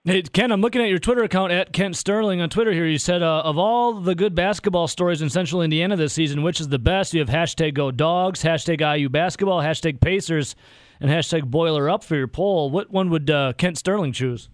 [0.05, 2.86] Hey, Ken, I'm looking at your Twitter account at Kent Sterling on Twitter here.
[2.86, 6.59] You said, uh, of all the good basketball stories in Central Indiana this season, which
[6.59, 7.13] is the best?
[7.13, 10.57] You have hashtag Go Dogs, hashtag IU Basketball, hashtag Pacers,
[10.99, 12.69] and hashtag Boiler Up for your poll.
[12.69, 14.49] What one would uh, Kent Sterling choose?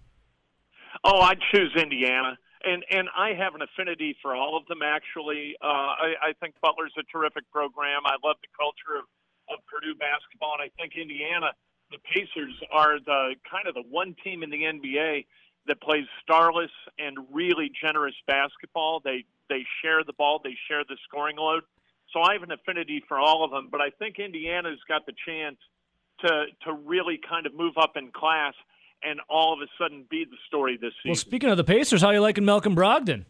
[1.03, 4.79] Oh, I'd choose Indiana, and and I have an affinity for all of them.
[4.83, 8.03] Actually, uh, I, I think Butler's a terrific program.
[8.05, 9.05] I love the culture of,
[9.47, 11.51] of Purdue basketball, and I think Indiana,
[11.91, 15.25] the Pacers, are the kind of the one team in the NBA
[15.67, 18.99] that plays starless and really generous basketball.
[19.03, 21.63] They they share the ball, they share the scoring load.
[22.11, 25.13] So I have an affinity for all of them, but I think Indiana's got the
[25.25, 25.57] chance
[26.21, 28.53] to to really kind of move up in class
[29.03, 31.11] and all of a sudden be the story this season.
[31.11, 33.25] Well, speaking of the Pacers, how are you liking Malcolm Brogdon?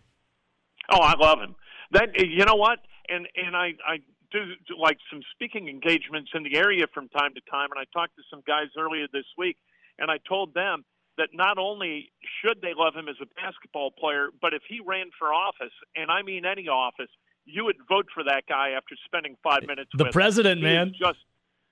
[0.90, 1.56] Oh, I love him.
[1.92, 3.98] That you know what, and and I I
[4.32, 7.86] do, do like some speaking engagements in the area from time to time, and I
[7.92, 9.58] talked to some guys earlier this week,
[9.98, 10.86] and I told them
[11.18, 12.12] that not only
[12.42, 16.10] should they love him as a basketball player, but if he ran for office, and
[16.10, 17.10] I mean any office,
[17.46, 19.92] you would vote for that guy after spending five minutes.
[19.94, 20.64] The with president, him.
[20.64, 20.94] Man.
[20.98, 21.20] just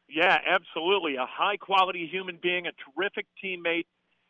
[0.10, 3.86] yeah, absolutely, a high quality human being, a terrific teammate,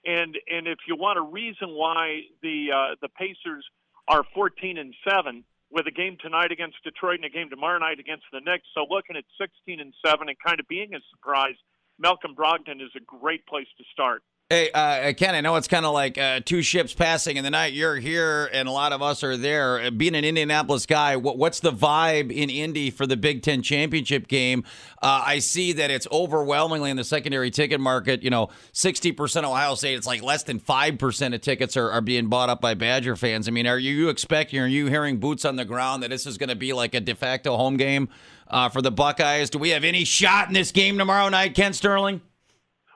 [0.06, 3.66] and and if you want a reason why the uh, the Pacers
[4.08, 8.00] are 14 and seven with a game tonight against Detroit and a game tomorrow night
[8.00, 11.56] against the Knicks, so looking at 16 and seven and kind of being a surprise,
[12.00, 14.24] Malcolm Brogdon is a great place to start.
[14.50, 17.50] Hey, uh, Ken, I know it's kind of like uh, two ships passing in the
[17.50, 17.74] night.
[17.74, 19.78] You're here, and a lot of us are there.
[19.78, 23.62] Uh, Being an Indianapolis guy, what, what's the vibe in Indy for the Big Ten
[23.62, 24.64] championship game?
[25.02, 28.24] Uh, I see that it's overwhelmingly in the secondary ticket market.
[28.24, 29.96] You know, 60% Ohio State.
[29.96, 33.50] It's like less than 5% of tickets are, are being bought up by Badger fans.
[33.50, 36.38] I mean, are you expecting, are you hearing boots on the ground that this is
[36.38, 38.08] going to be like a de facto home game
[38.48, 39.50] uh, for the Buckeyes?
[39.50, 42.22] Do we have any shot in this game tomorrow night, Ken Sterling?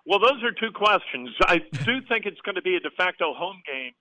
[0.06, 1.30] Well, those are two questions.
[1.46, 3.94] I do think it's going to be a de facto home game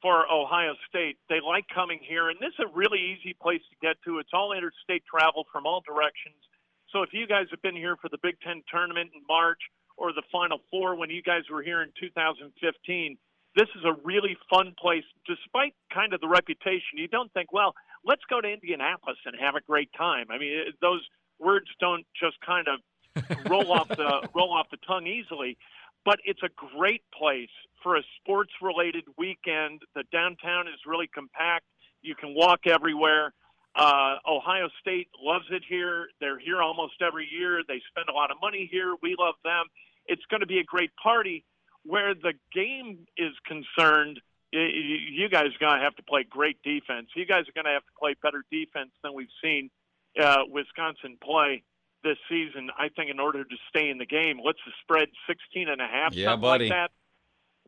[0.00, 1.16] for Ohio State.
[1.28, 4.18] They like coming here, and this is a really easy place to get to.
[4.18, 6.40] It's all interstate travel from all directions.
[6.90, 9.60] So if you guys have been here for the Big Ten tournament in March
[9.96, 13.16] or the Final Four when you guys were here in 2015,
[13.54, 15.04] this is a really fun place.
[15.26, 17.74] Despite kind of the reputation, you don't think, well,
[18.04, 20.26] let's go to Indianapolis and have a great time.
[20.30, 21.00] I mean, those
[21.38, 22.80] words don't just kind of
[23.48, 25.56] roll off the roll off the tongue easily.
[26.04, 27.50] But it's a great place
[27.82, 29.82] for a sports related weekend.
[29.94, 31.64] The downtown is really compact.
[32.02, 33.32] You can walk everywhere.
[33.74, 36.08] Uh, Ohio State loves it here.
[36.20, 37.62] They're here almost every year.
[37.66, 38.94] They spend a lot of money here.
[39.02, 39.66] We love them.
[40.06, 41.44] It's going to be a great party.
[41.84, 44.20] Where the game is concerned,
[44.52, 47.08] you guys are going to have to play great defense.
[47.16, 49.70] You guys are going to have to play better defense than we've seen
[50.20, 51.62] uh, Wisconsin play
[52.04, 52.70] this season.
[52.78, 56.14] I think in order to stay in the game, let's spread 16 and a half,
[56.14, 56.64] Yeah, something buddy.
[56.68, 56.90] like that.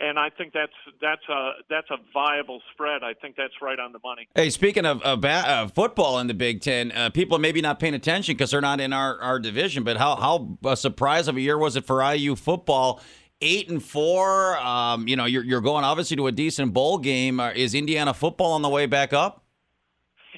[0.01, 3.05] And I think that's that's a that's a viable spread.
[3.05, 4.26] I think that's right on the money.
[4.35, 7.78] Hey, speaking of, of ba- uh, football in the Big Ten, uh, people maybe not
[7.78, 9.85] paying attention because they're not in our, our division.
[9.85, 13.01] But how how a surprise of a year was it for IU football?
[13.41, 14.59] Eight and four.
[14.59, 17.39] Um, you know, you're you're going obviously to a decent bowl game.
[17.39, 19.43] Uh, is Indiana football on the way back up?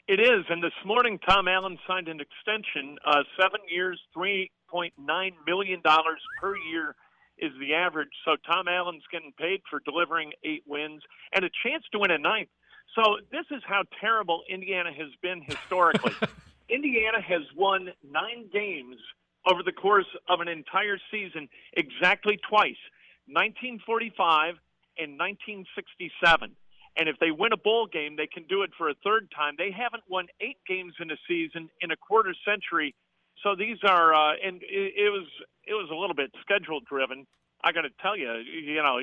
[0.09, 4.95] It is, and this morning Tom Allen signed an extension, uh, seven years, three point
[4.97, 6.95] nine million dollars per year
[7.39, 8.11] is the average.
[8.25, 11.03] So Tom Allen's getting paid for delivering eight wins
[11.33, 12.51] and a chance to win a ninth.
[12.95, 16.13] So this is how terrible Indiana has been historically.
[16.69, 18.97] Indiana has won nine games
[19.45, 22.79] over the course of an entire season exactly twice
[23.27, 24.55] 1945
[24.99, 26.55] and 1967.
[26.97, 29.55] And if they win a bowl game, they can do it for a third time.
[29.59, 32.95] They haven't won eight games in a season in a quarter century.
[33.43, 35.27] So these are, uh, and it, it was
[35.65, 37.27] it was a little bit schedule driven.
[37.63, 38.99] I got to tell you, you know,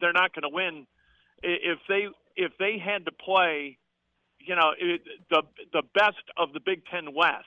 [0.00, 0.86] they're not going to win
[1.42, 3.78] if they if they had to play,
[4.40, 5.42] you know, it, the
[5.72, 7.44] the best of the Big Ten West.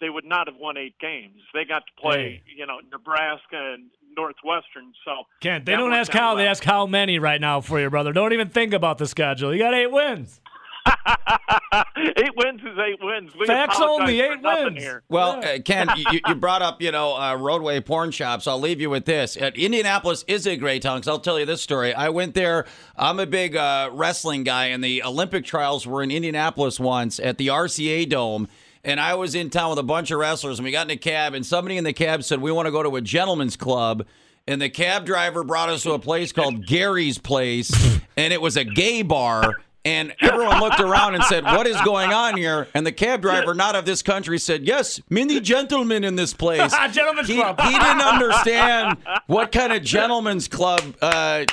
[0.00, 1.40] They would not have won eight games.
[1.52, 3.86] They got to play, you know, Nebraska and
[4.16, 4.92] Northwestern.
[5.04, 7.90] So Kent, they don't ask out how, they ask how many right now for you,
[7.90, 8.12] brother.
[8.12, 9.52] Don't even think about the schedule.
[9.52, 10.40] You got eight wins.
[11.96, 13.32] eight wins is eight wins.
[13.38, 14.78] We Facts only, eight wins.
[14.78, 15.02] Here.
[15.08, 18.46] Well, uh, Ken, you, you brought up, you know, uh, roadway porn shops.
[18.46, 19.36] I'll leave you with this.
[19.36, 21.92] Uh, Indianapolis is a great town 'cause I'll tell you this story.
[21.94, 22.66] I went there.
[22.96, 27.38] I'm a big uh, wrestling guy, and the Olympic trials were in Indianapolis once at
[27.38, 28.48] the RCA Dome.
[28.88, 30.96] And I was in town with a bunch of wrestlers, and we got in a
[30.96, 34.06] cab, and somebody in the cab said, We want to go to a gentleman's club.
[34.46, 37.70] And the cab driver brought us to a place called Gary's Place,
[38.16, 39.56] and it was a gay bar.
[39.84, 42.66] And everyone looked around and said, What is going on here?
[42.72, 46.74] And the cab driver, not of this country, said, Yes, many gentlemen in this place.
[46.90, 47.60] Gentlemen's he, club.
[47.60, 51.44] he didn't understand what kind of gentleman's club uh,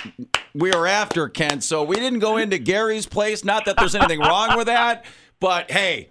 [0.54, 1.66] we were after, Kent.
[1.66, 3.44] So we didn't go into Gary's place.
[3.44, 5.04] Not that there's anything wrong with that,
[5.42, 6.08] but hey,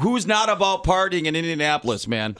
[0.00, 2.36] who's not about partying in Indianapolis, man?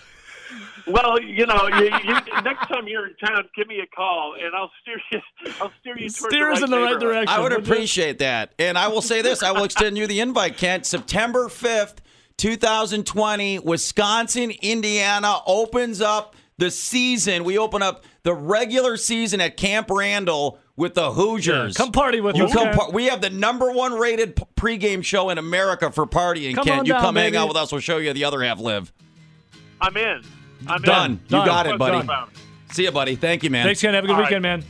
[0.86, 4.55] Well, you know, you, you, next time you're in town, give me a call, and
[4.55, 5.20] I'll steer you.
[5.61, 7.28] I'll steer you towards Steer us the right in the right direction.
[7.28, 7.72] I would would you?
[7.72, 8.55] appreciate that.
[8.59, 10.86] And I will say this I will extend you the invite, Kent.
[10.86, 11.96] September 5th,
[12.38, 17.44] 2020, Wisconsin, Indiana opens up the season.
[17.44, 21.76] We open up the regular season at Camp Randall with the Hoosiers.
[21.76, 22.53] Come party with You us.
[22.55, 22.72] come.
[22.72, 26.55] Par- we have the number one rated p- pregame show in America for partying.
[26.55, 27.70] Come Kent, on you down, come hang out with us.
[27.72, 28.91] We'll show you the other half live.
[29.81, 30.22] I'm in.
[30.66, 31.11] I'm Done.
[31.12, 31.20] in.
[31.24, 31.47] You Done.
[31.47, 32.07] got it, buddy.
[32.07, 32.29] Done.
[32.72, 33.16] See you, buddy.
[33.16, 33.66] Thank you, man.
[33.66, 33.93] Thanks, Ken.
[33.95, 34.29] Have a good All right.
[34.29, 34.64] weekend, man.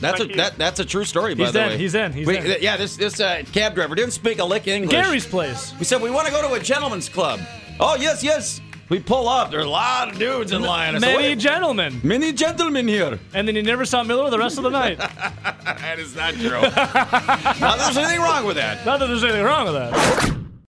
[0.00, 1.68] That's Thank a that, that's a true story, by He's the in.
[1.68, 1.76] way.
[1.78, 2.12] He's in.
[2.14, 2.56] He's We- in.
[2.62, 4.90] Yeah, this this uh, cab driver didn't speak a lick English.
[4.92, 5.74] Gary's place.
[5.78, 7.38] We said we want to go to a gentleman's club.
[7.78, 8.62] Oh yes, yes.
[8.90, 9.52] We pull up.
[9.52, 10.96] There's a lot of dudes in line.
[10.96, 12.00] I said, Many "Wait, gentlemen.
[12.02, 13.20] many gentlemen here.
[13.32, 14.98] And then you never saw Miller the rest of the night.
[15.64, 16.60] that is not true.
[16.60, 18.84] Not that there's anything wrong with that.
[18.84, 20.39] Not that there's anything wrong with that.